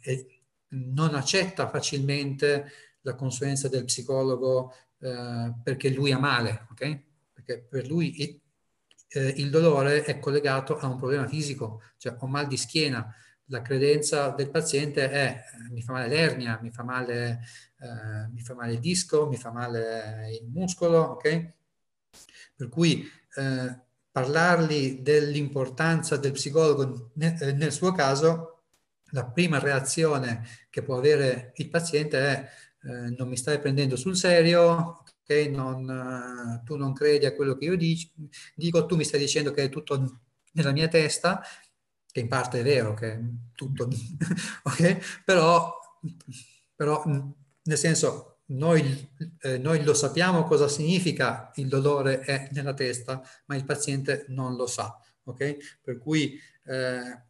[0.00, 0.26] è,
[0.68, 2.70] non accetta facilmente
[3.02, 7.00] la consulenza del psicologo eh, perché lui ha male, ok?
[7.32, 8.39] Perché per lui
[9.12, 13.14] eh, il dolore è collegato a un problema fisico, cioè ho mal di schiena,
[13.46, 17.40] la credenza del paziente è mi fa male l'ernia, mi fa male,
[17.80, 21.52] eh, mi fa male il disco, mi fa male il muscolo, ok?
[22.54, 23.78] Per cui eh,
[24.10, 28.62] parlargli dell'importanza del psicologo nel, eh, nel, suo caso,
[29.12, 32.48] la prima reazione che può avere il paziente è
[32.82, 35.02] eh, non mi stai prendendo sul serio,
[35.48, 38.10] Non, eh, tu non credi a quello che io dico,
[38.54, 40.20] dico, tu mi stai dicendo che è tutto
[40.52, 41.42] nella mia testa,
[42.10, 43.20] che in parte è vero, che è
[43.54, 43.88] tutto,
[44.64, 45.22] ok?
[45.24, 45.78] Però,
[46.74, 49.08] però nel senso, noi,
[49.42, 54.56] eh, noi, lo sappiamo cosa significa il dolore è nella testa, ma il paziente non
[54.56, 55.78] lo sa, ok?
[55.80, 57.22] Per cui eh,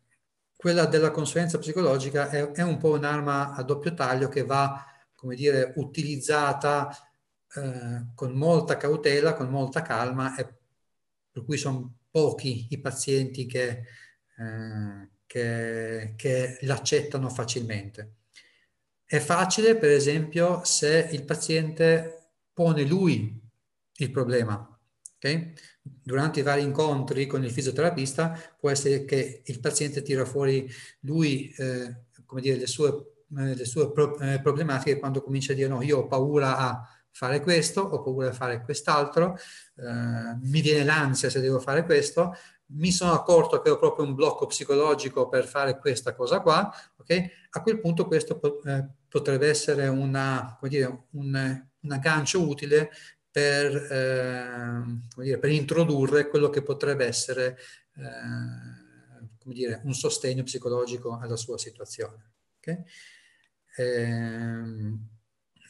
[0.57, 4.85] quella della consulenza psicologica è, è, un po' un'arma a doppio taglio che va,
[5.15, 6.95] come dire, utilizzata
[7.57, 10.47] eh, con molta cautela, con molta calma, e
[11.31, 13.85] per cui sono pochi i pazienti che
[14.37, 18.15] eh, che, che l'accettano facilmente.
[19.05, 23.41] È facile, per esempio, se il paziente pone lui
[23.99, 24.77] il problema.
[25.17, 25.53] Okay?
[25.83, 30.69] Durante i vari incontri con il fisioterapista può essere che il paziente tira fuori
[31.01, 32.89] lui, eh, come dire, le sue,
[33.39, 37.00] eh, le sue pro- eh, problematiche quando comincia a dire no, io ho paura a
[37.13, 39.37] fare questo, ho paura a fare quest'altro,
[39.77, 42.35] eh, mi viene l'ansia se devo fare questo,
[42.73, 47.31] mi sono accorto che ho proprio un blocco psicologico per fare questa cosa qua, ok?
[47.51, 52.91] A quel punto questo eh, potrebbe essere una, dire, un, un aggancio utile
[53.31, 57.59] per, eh, dire, per, introdurre quello che potrebbe essere
[57.97, 62.33] eh, dire, un sostegno psicologico alla sua situazione.
[62.59, 62.85] Okay?
[63.77, 64.99] Eh,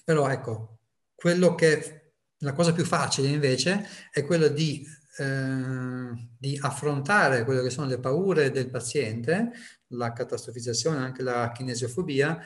[0.04, 0.79] però ecco,
[1.20, 4.86] quello che la cosa più facile invece è quella di
[5.18, 9.50] eh, di affrontare quelle che sono le paure del paziente,
[9.88, 12.42] la catastrofizzazione, anche la kinesiofobia,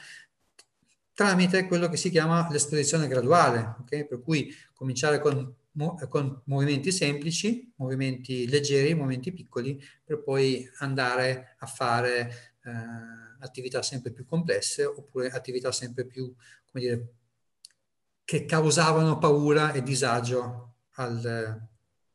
[1.13, 4.07] tramite quello che si chiama l'esposizione graduale, okay?
[4.07, 5.55] per cui cominciare con,
[6.09, 12.73] con, movimenti semplici, movimenti leggeri, movimenti piccoli, per poi andare a fare eh,
[13.39, 16.35] attività sempre più complesse oppure attività sempre più,
[16.73, 17.09] come dire,
[18.35, 21.23] che causavano paura e disagio al,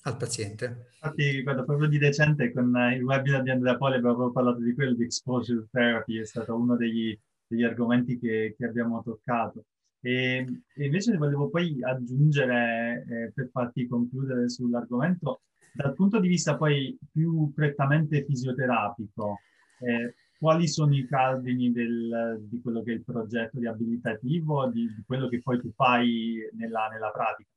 [0.02, 0.90] al paziente.
[1.02, 4.96] Infatti, guarda, proprio di recente con il webinar di Andrea Poli abbiamo parlato di quello,
[4.96, 7.18] di exposure therapy, è stato uno degli,
[7.48, 9.64] degli argomenti che, che, abbiamo toccato.
[10.02, 10.46] E,
[10.76, 17.00] e, invece volevo poi aggiungere, eh, per farti concludere sull'argomento, dal punto di vista poi
[17.14, 19.40] più prettamente fisioterapico,
[19.80, 25.04] eh, quali sono i cardini del, di quello che è il progetto riabilitativo, di, di
[25.06, 27.50] quello che poi tu fai nella, nella pratica?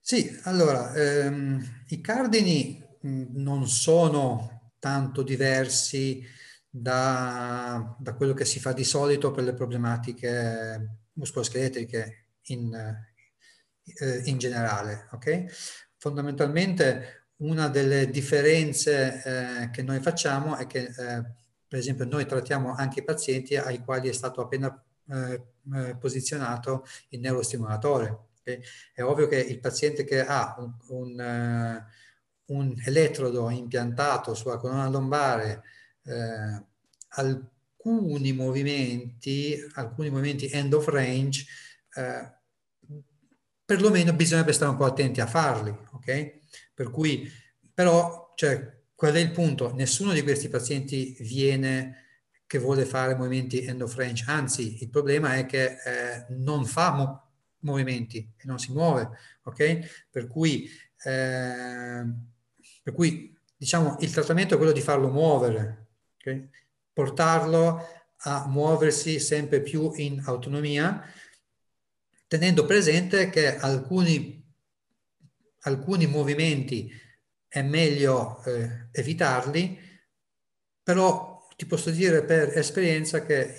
[0.00, 6.24] Sì, allora, ehm, i cardini mh, non sono tanto diversi
[6.70, 14.38] da, da, quello che si fa di solito per le problematiche muscoloscheletriche in, eh, in
[14.38, 15.46] generale, ok?
[15.96, 21.24] Fondamentalmente una delle differenze eh, che noi facciamo è che, eh,
[21.68, 25.42] per esempio, noi trattiamo anche i pazienti ai quali è stato appena eh,
[25.74, 28.62] eh, posizionato il neurostimolatore Okay?
[28.94, 31.82] È ovvio che il paziente che ha un, un,
[32.46, 35.64] uh, un elettrodo impiantato sulla colonna lombare,
[36.04, 36.64] eh,
[37.08, 41.44] alcuni movimenti, alcuni movimenti end of range,
[41.94, 42.34] eh,
[43.64, 46.38] perlomeno bisognerebbe stare un po' attenti a farli, ok?
[46.72, 47.28] Per cui,
[47.74, 49.74] però, cioè, qual è il punto?
[49.74, 52.04] Nessuno di questi pazienti viene
[52.46, 56.92] che vuole fare movimenti end of range, anzi il problema è che eh, non fa
[56.92, 57.30] mo-
[57.60, 59.10] movimenti e non si muove,
[59.42, 60.06] ok?
[60.10, 60.68] Per cui,
[61.04, 62.04] eh,
[62.82, 65.88] per cui diciamo il trattamento è quello di farlo muovere,
[66.18, 66.48] okay?
[66.92, 67.84] portarlo
[68.20, 71.02] a muoversi sempre più in autonomia,
[72.26, 74.42] tenendo presente che alcuni,
[75.60, 76.90] alcuni movimenti
[77.48, 79.78] è meglio eh, evitarli,
[80.82, 83.56] però ti posso dire per esperienza che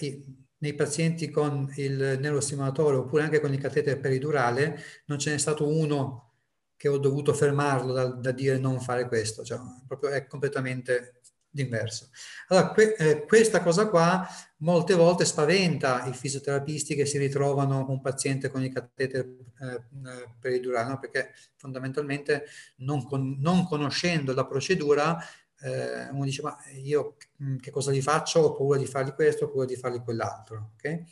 [0.59, 5.67] nei pazienti con il neurostimolatore oppure anche con il catetere peridurale non ce n'è stato
[5.67, 6.27] uno
[6.75, 11.21] che ho dovuto fermarlo da, da dire non fare questo, cioè proprio è completamente
[11.51, 12.09] l'inverso.
[12.47, 14.27] Allora, que, eh, questa cosa qua
[14.57, 20.29] molte volte spaventa i fisioterapisti che si ritrovano un paziente con il catetere eh, eh
[20.39, 20.99] peridurale, no?
[20.99, 22.45] perché fondamentalmente
[22.77, 25.17] non, con, non conoscendo la procedura
[25.61, 28.39] eh, uno dice ma io mm, che cosa gli faccio?
[28.39, 30.71] Ho paura di fargli questo, ho paura di fargli quell'altro.
[30.75, 31.03] Okay?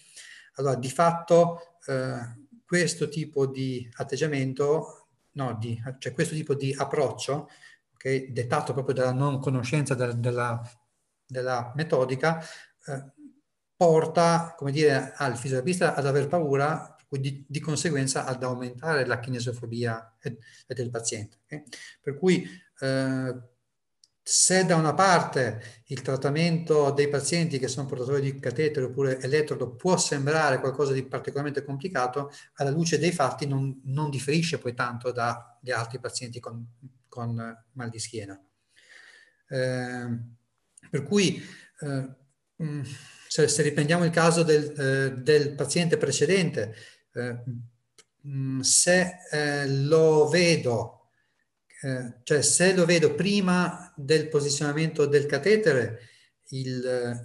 [0.56, 7.50] Allora di fatto eh, questo tipo di atteggiamento, no, di, cioè questo tipo di approccio,
[8.06, 10.72] okay, dettato proprio dalla non conoscenza della, della,
[11.26, 12.40] della metodica,
[12.86, 13.14] eh,
[13.76, 20.16] porta, come dire, al fisioterapista ad aver paura di, di, conseguenza ad aumentare la kinesiofobia
[20.68, 21.40] del paziente.
[21.46, 21.64] Okay?
[22.02, 22.48] Per cui
[22.80, 23.36] eh,
[24.22, 29.76] se da una parte il trattamento dei pazienti che sono portatori di catetere oppure elettrodo
[29.76, 35.12] può sembrare qualcosa di particolarmente complicato, alla luce dei fatti non, non differisce poi tanto
[35.12, 36.66] dagli altri pazienti con,
[37.16, 37.34] con
[37.72, 38.38] mal di schiena.
[39.48, 40.20] Eh,
[40.90, 41.42] per cui
[41.80, 42.16] eh,
[43.28, 46.76] se, se, riprendiamo il caso del, eh, del paziente precedente,
[47.14, 47.44] eh,
[48.28, 50.92] mm, se eh, lo vedo
[52.24, 56.00] cioè se lo vedo prima del posizionamento del catetere,
[56.50, 57.22] il,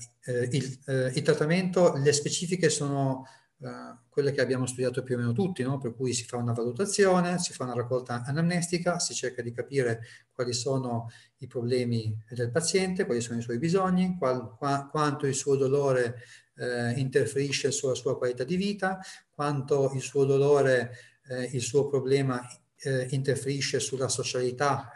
[0.51, 3.25] il, eh, il trattamento, le specifiche sono
[3.63, 5.79] eh, quelle che abbiamo studiato più o meno tutti, no?
[5.79, 10.01] per cui si fa una valutazione, si fa una raccolta anamnestica, si cerca di capire
[10.33, 15.35] quali sono i problemi del paziente, quali sono i suoi bisogni, qual, qua, quanto il
[15.35, 16.17] suo dolore
[16.57, 18.99] eh, interferisce sulla sua qualità di vita,
[19.31, 20.93] quanto il suo dolore,
[21.29, 22.41] eh, il suo problema
[22.79, 24.91] eh, interferisce sulla socialità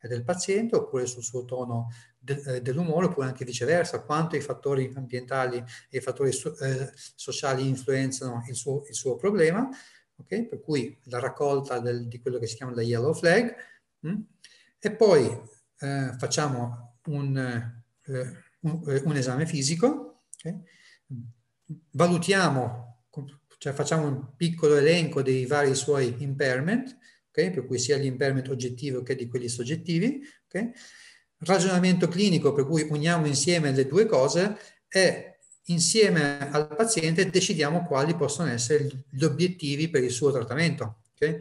[0.00, 1.88] del paziente oppure sul suo tono
[2.24, 7.66] eh, dell'umore oppure anche viceversa, quanto i fattori ambientali e i fattori so, eh, sociali
[7.66, 9.68] influenzano il suo, il suo problema,
[10.16, 10.46] okay?
[10.46, 13.54] per cui la raccolta del, di quello che si chiama la yellow flag
[14.00, 14.08] mh?
[14.08, 14.20] Hm?
[14.78, 15.40] e poi
[15.80, 20.62] eh, facciamo un, eh, un, eh, un, esame fisico, okay?
[21.90, 23.06] valutiamo,
[23.58, 26.96] cioè facciamo un piccolo elenco dei vari suoi impairment,
[27.28, 27.50] okay?
[27.50, 30.22] per cui sia gli impairment oggettivi che di quelli soggettivi.
[30.46, 30.72] Okay?
[31.44, 34.56] Ragionamento clinico per cui uniamo insieme le due cose
[34.88, 41.02] e insieme al paziente decidiamo quali possono essere gli obiettivi per il suo trattamento.
[41.14, 41.40] Okay?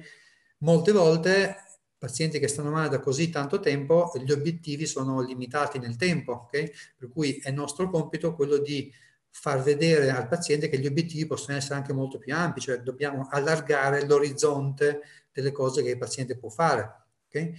[0.60, 1.56] Molte volte
[1.97, 6.72] pazienti che stanno male da così tanto tempo, gli obiettivi sono limitati nel tempo, okay?
[6.97, 8.91] per cui è nostro compito quello di
[9.30, 13.28] far vedere al paziente che gli obiettivi possono essere anche molto più ampi, cioè dobbiamo
[13.30, 17.54] allargare l'orizzonte delle cose che il paziente può fare, okay?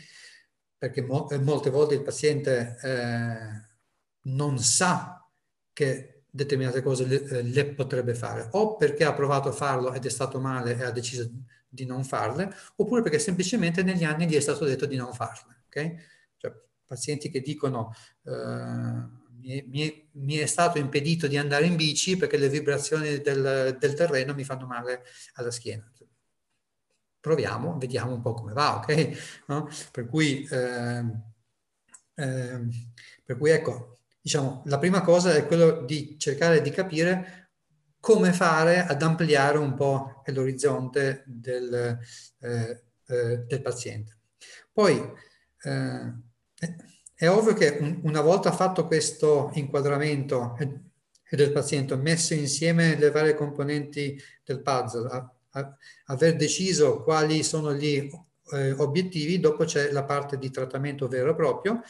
[0.82, 3.68] Perché mo- eh, molte volte il paziente eh,
[4.22, 5.24] non sa
[5.72, 10.04] che determinate cose le, eh, le, potrebbe fare, o perché ha provato a farlo ed
[10.04, 11.30] è stato male e ha deciso
[11.68, 15.66] di non farle, oppure perché semplicemente negli anni gli è stato detto di non farle.
[15.66, 15.96] Okay?
[16.36, 16.52] Cioè,
[16.84, 18.32] pazienti che dicono eh,
[19.38, 24.34] mi, mi, è stato impedito di andare in bici perché le vibrazioni del, del terreno
[24.34, 25.04] mi fanno male
[25.34, 25.88] alla schiena.
[27.22, 29.44] Proviamo, vediamo un po' come va, ok?
[29.46, 29.68] No?
[29.92, 31.04] Per, cui, eh,
[32.16, 32.60] eh,
[33.24, 37.50] per cui ecco, diciamo, la prima cosa è quello di cercare di capire
[38.00, 41.96] come fare ad ampliare un po' l'orizzonte del,
[42.40, 44.18] eh, eh, del paziente.
[44.72, 45.00] Poi
[45.62, 46.12] eh,
[47.14, 50.56] è ovvio che un, una volta fatto questo inquadramento
[51.30, 55.31] del paziente, messo insieme le varie componenti del puzzle,
[56.07, 58.11] aver deciso quali sono gli
[58.53, 61.80] eh, obiettivi, dopo c'è la parte di trattamento vero e proprio.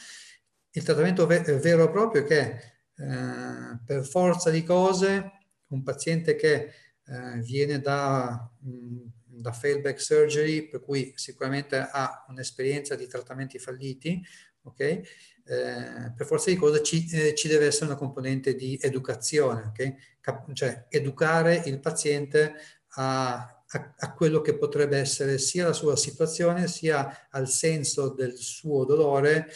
[0.71, 5.31] Il trattamento ve- vero e proprio che eh, per forza di cose
[5.67, 6.71] un paziente che
[7.05, 14.23] eh, viene da, mh, da failback surgery, per cui sicuramente ha un'esperienza di trattamenti falliti,
[14.63, 14.79] ok?
[14.79, 20.17] Eh, per forza di cose ci, eh, ci, deve essere una componente di educazione, ok?
[20.21, 22.55] Cap- cioè educare il paziente
[22.95, 28.37] a, a, a, quello che potrebbe essere sia la sua situazione, sia al senso del
[28.37, 29.47] suo dolore,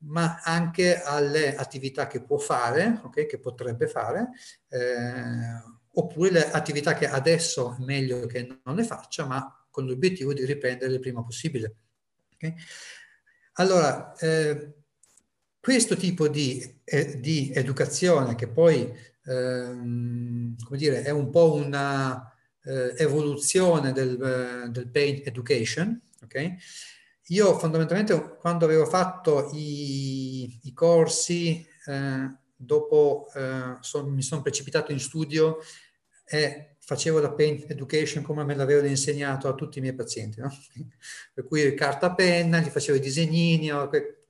[0.00, 3.26] ma anche alle attività che può fare, okay?
[3.26, 4.28] che potrebbe fare,
[4.68, 10.32] eh, oppure le attività che adesso è meglio che non le faccia, ma con l'obiettivo
[10.32, 11.74] di riprendere il prima possibile.
[12.34, 12.54] Okay?
[13.54, 14.74] Allora, eh,
[15.60, 18.90] questo tipo di, eh, di, educazione, che poi
[19.24, 22.32] ehm, come dire, è un po' una
[22.64, 26.56] eh, evoluzione del, del pain education, ok?
[27.30, 34.92] Io fondamentalmente quando avevo fatto i, i corsi, eh, dopo eh, son, mi sono precipitato
[34.92, 35.58] in studio
[36.24, 40.40] e facevo la pain education come me l'avevano insegnato a tutti i miei pazienti.
[40.40, 40.50] No?
[41.34, 43.68] per cui carta penna, gli facevo i disegnini,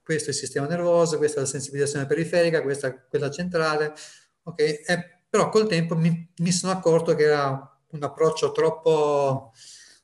[0.03, 3.95] questo è il sistema nervoso, questa è la sensibilizzazione periferica, questa è quella centrale.
[4.43, 9.53] Ok, e, però col tempo mi, mi sono accorto che era un approccio troppo,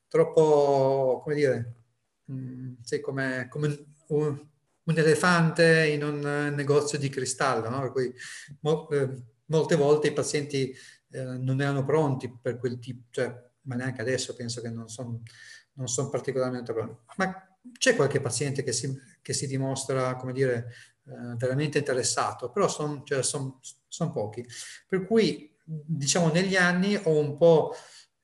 [0.09, 1.75] troppo come dire,
[2.33, 4.49] Mm, sì, come, come un,
[4.85, 6.21] un, elefante in un
[6.55, 7.81] negozio di cristallo, no?
[7.81, 8.15] per cui
[8.61, 9.09] mo, eh,
[9.47, 10.75] molte volte i pazienti
[11.11, 13.31] eh, non erano pronti per quel tipo, cioè,
[13.63, 15.23] ma neanche adesso penso che non sono
[15.77, 16.97] non son particolarmente pronti.
[17.17, 20.73] Ma c'è qualche paziente che si, che si dimostra, come dire,
[21.07, 23.59] eh, veramente interessato, però sono cioè son,
[23.89, 24.47] son pochi.
[24.87, 27.75] Per cui, diciamo, negli anni ho un po'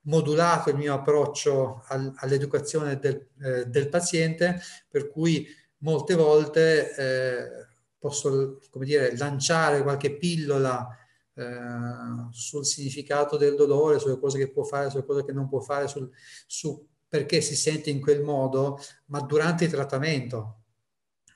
[0.03, 5.47] modulato il mio approccio al, all'educazione del, eh, del, paziente, per cui
[5.79, 7.67] molte volte eh,
[7.99, 10.89] posso, come dire, lanciare qualche pillola
[11.35, 15.61] eh, sul significato del dolore, sulle cose che può fare, sulle cose che non può
[15.61, 16.11] fare, sul,
[16.47, 20.63] su perché si sente in quel modo, ma durante il trattamento.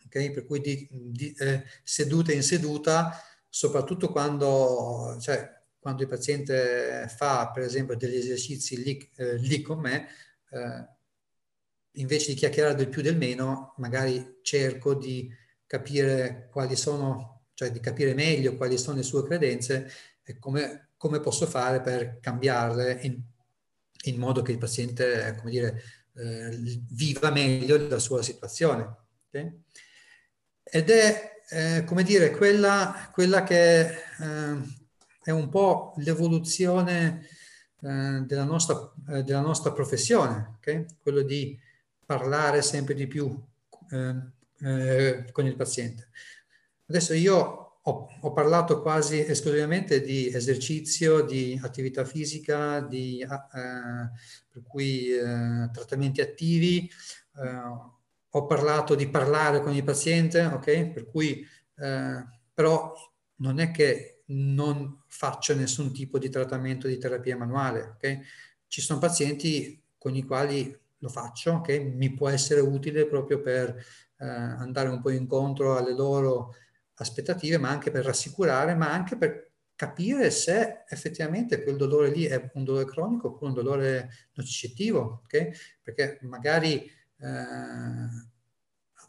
[0.07, 0.31] Okay?
[0.31, 7.51] Per cui di, di eh, seduta in seduta, soprattutto quando, cioè, quando il paziente fa
[7.51, 10.09] per esempio degli esercizi lì, eh, lì con me,
[10.49, 10.89] eh,
[11.97, 15.31] invece di chiacchierare del più del meno, magari cerco di
[15.67, 21.21] capire quali sono, cioè di capire meglio quali sono le sue credenze e come, come
[21.21, 23.21] posso fare per cambiarle in,
[24.05, 25.83] in, modo che il paziente, come dire,
[26.15, 28.97] eh, viva meglio la sua situazione.
[29.29, 29.65] Okay?
[30.63, 34.83] Ed è, eh, come dire, quella, quella che eh,
[35.25, 37.27] è un po' l'evoluzione
[37.81, 40.85] eh, della, nostra, eh, della, nostra, professione, okay?
[41.01, 41.59] quello di
[42.05, 43.43] parlare sempre di più
[43.91, 44.15] eh,
[44.61, 46.11] eh con il paziente.
[46.87, 54.63] Adesso io ho, ho, parlato quasi esclusivamente di esercizio, di attività fisica, di, eh, per
[54.63, 56.89] cui eh, trattamenti attivi,
[58.31, 60.87] ho parlato di parlare con il paziente, ok?
[60.91, 61.45] Per cui
[62.55, 62.95] però
[63.39, 67.95] non è che non faccio nessun tipo di trattamento di terapia manuale.
[67.97, 68.23] Okay?
[68.67, 71.91] Ci sono pazienti con i quali lo faccio, che okay?
[71.91, 73.77] mi può essere utile proprio per
[74.19, 76.55] eh, andare un po' incontro alle loro
[76.95, 82.51] aspettative, ma anche per rassicurare, ma anche per capire se effettivamente quel dolore lì è
[82.55, 85.53] un dolore cronico oppure un dolore nocicettivo, okay?
[85.83, 88.09] perché magari eh,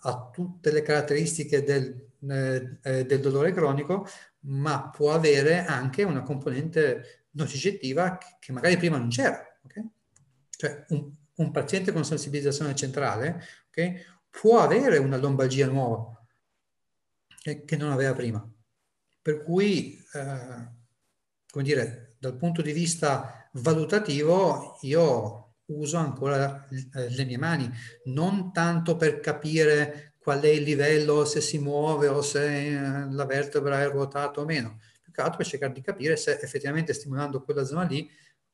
[0.07, 4.07] ha tutte le caratteristiche del, eh, eh del dolore cronico,
[4.41, 9.41] ma può avere anche una componente nocicettiva che magari prima non c'era.
[9.63, 9.83] Okay?
[10.49, 16.15] Cioè un, un, paziente con sensibilizzazione centrale okay, può avere una lombalgia nuova
[17.41, 18.47] che, che non aveva prima.
[19.21, 20.69] Per cui, eh,
[21.49, 27.69] come dire, dal punto di vista valutativo, io uso ancora eh, le mie mani,
[28.05, 33.25] non tanto per capire qual è il livello, se si muove o se eh, la
[33.25, 37.43] vertebra è ruotata o meno, più che altro per cercare di capire se effettivamente stimolando
[37.43, 38.09] quella zona lì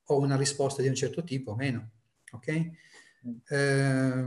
[0.07, 1.91] ho una risposta di un certo tipo o meno.
[2.33, 2.71] Ok?
[3.47, 4.25] Eh,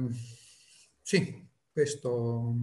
[1.03, 2.57] sì, questo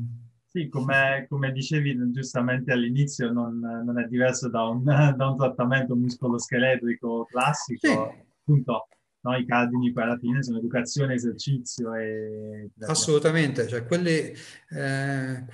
[0.47, 4.81] sì, come, come, dicevi giustamente all'inizio, non, non è diverso da un,
[5.15, 7.87] da un, trattamento muscoloscheletrico classico.
[7.87, 8.29] Sì.
[8.39, 8.87] Appunto,
[9.21, 12.69] no, i cardini poi alla fine sono educazione, esercizio e...
[12.81, 14.33] Assolutamente, cioè quelli,
[14.69, 15.45] eh,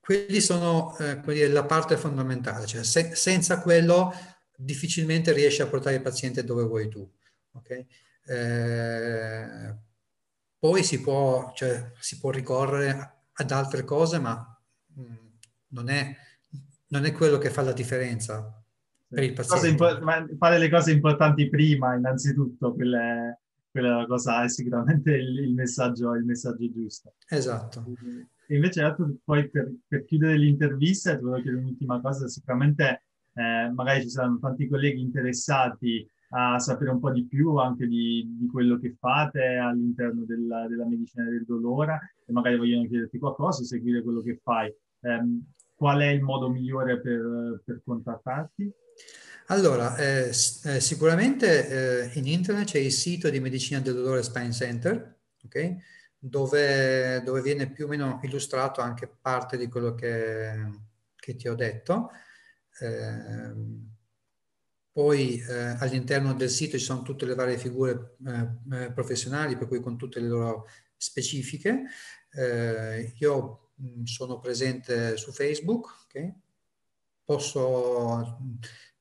[0.00, 4.12] quelli sono eh, la parte fondamentale, cioè se, senza quello
[4.56, 7.08] difficilmente riesci a portare il paziente dove vuoi tu.
[7.52, 7.86] Okay?
[8.26, 9.76] Eh,
[10.58, 14.60] poi si può, cioè, si può ricorrere ad altre cose, ma
[14.94, 15.14] mh, mm,
[15.68, 16.16] non, è,
[16.88, 18.55] non, è, quello che fa la differenza
[19.08, 20.36] per il paziente.
[20.38, 23.38] Fare le cose importanti prima, innanzitutto, quella è
[23.80, 27.14] la cosa, è sicuramente il, il, messaggio, il messaggio giusto.
[27.28, 27.84] Esatto.
[28.48, 28.94] E invece,
[29.24, 33.02] poi per, per chiudere l'intervista, ti volevo chiedere un'ultima cosa, sicuramente
[33.34, 38.26] eh, magari ci saranno tanti colleghi interessati a sapere un po' di più anche di,
[38.38, 43.62] di quello che fate all'interno della, della, medicina del dolore e magari vogliono chiederti qualcosa,
[43.62, 44.68] seguire quello che fai.
[44.68, 45.40] Eh,
[45.74, 48.72] qual è il modo migliore per, per contattarti?
[49.48, 54.50] Allora, eh, eh, sicuramente eh, in internet c'è il sito di Medicina del Dolore Spine
[54.50, 55.80] Center, okay?
[56.18, 60.68] dove, dove, viene più o meno illustrato anche parte di quello che,
[61.14, 62.10] che ti ho detto.
[62.80, 63.54] Eh,
[64.90, 65.40] poi
[65.78, 69.96] all'interno del sito ci sono tutte le varie figure eh, eh professionali, per cui con
[69.96, 70.66] tutte le loro
[70.96, 71.84] specifiche.
[73.18, 76.34] Io mh, sono presente su Facebook, okay?
[77.24, 78.38] Posso,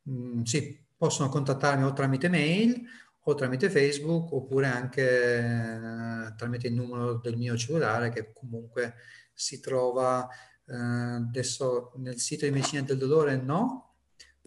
[0.05, 2.83] mh, mm, sì, possono contattarmi o tramite mail
[3.27, 8.95] o tramite Facebook oppure anche eh, tramite il numero del mio cellulare che comunque
[9.33, 10.27] si trova
[10.65, 13.95] eh, adesso nel sito di medicina del dolore no,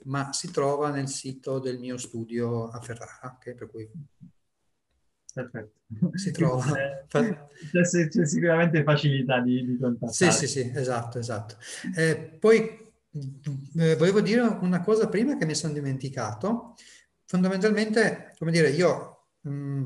[0.04, 3.54] ma si trova nel sito del mio studio a Ferrara, okay?
[3.54, 3.90] per cui
[5.32, 5.72] Perfetto.
[6.14, 6.64] si trova.
[7.08, 10.12] C'è, c'è, sicuramente facilità di, di contattare.
[10.12, 11.56] Sì, sì, sì, esatto, esatto.
[11.96, 16.74] Eh, poi eh, volevo dire una cosa prima che mi sono dimenticato.
[17.24, 19.84] Fondamentalmente, come dire, io mh,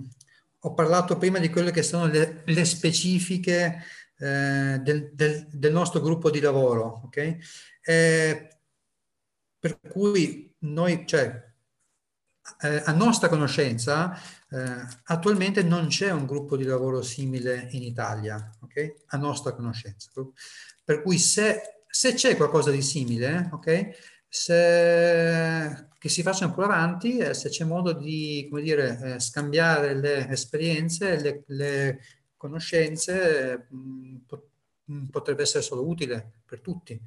[0.60, 3.82] ho parlato prima di quelle che sono le, le specifiche
[4.18, 7.36] eh, del, del, del, nostro gruppo di lavoro, ok?
[7.82, 8.58] Eh,
[9.58, 11.50] per cui noi, cioè,
[12.60, 14.16] eh, a nostra conoscenza,
[14.50, 18.94] eh, attualmente non c'è un gruppo di lavoro simile in Italia, ok?
[19.08, 20.10] A nostra conoscenza.
[20.84, 23.90] Per cui se, se c'è qualcosa di simile, ok?
[24.26, 29.20] Se, che si faccia un po' avanti e se c'è modo di, come dire, eh,
[29.20, 31.98] scambiare le esperienze, le, le
[32.34, 34.48] conoscenze, mh, mm, pot-
[34.90, 36.98] mm, potrebbe essere solo utile per tutti.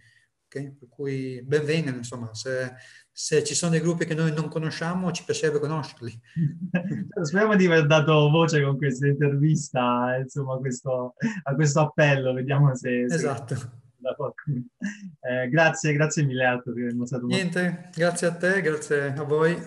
[0.46, 0.72] Okay?
[0.74, 2.76] Per cui benvengano, insomma, se,
[3.12, 6.22] se, ci sono dei gruppi che noi non conosciamo, ci piacerebbe conoscerli.
[7.24, 13.06] Speriamo di aver dato voce con questa intervista, insomma, questo, a questo appello, vediamo se...
[13.06, 13.82] Esatto.
[14.14, 15.28] Se...
[15.28, 17.90] Eh, grazie, grazie mille Alto per aver stato Niente, molto...
[17.96, 19.58] grazie a te, grazie a voi.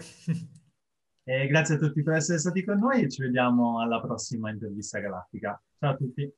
[1.28, 4.99] E grazie a tutti per essere stati con noi e ci vediamo alla prossima intervista
[4.99, 5.61] galattica.
[5.78, 6.32] Ciao a tutti.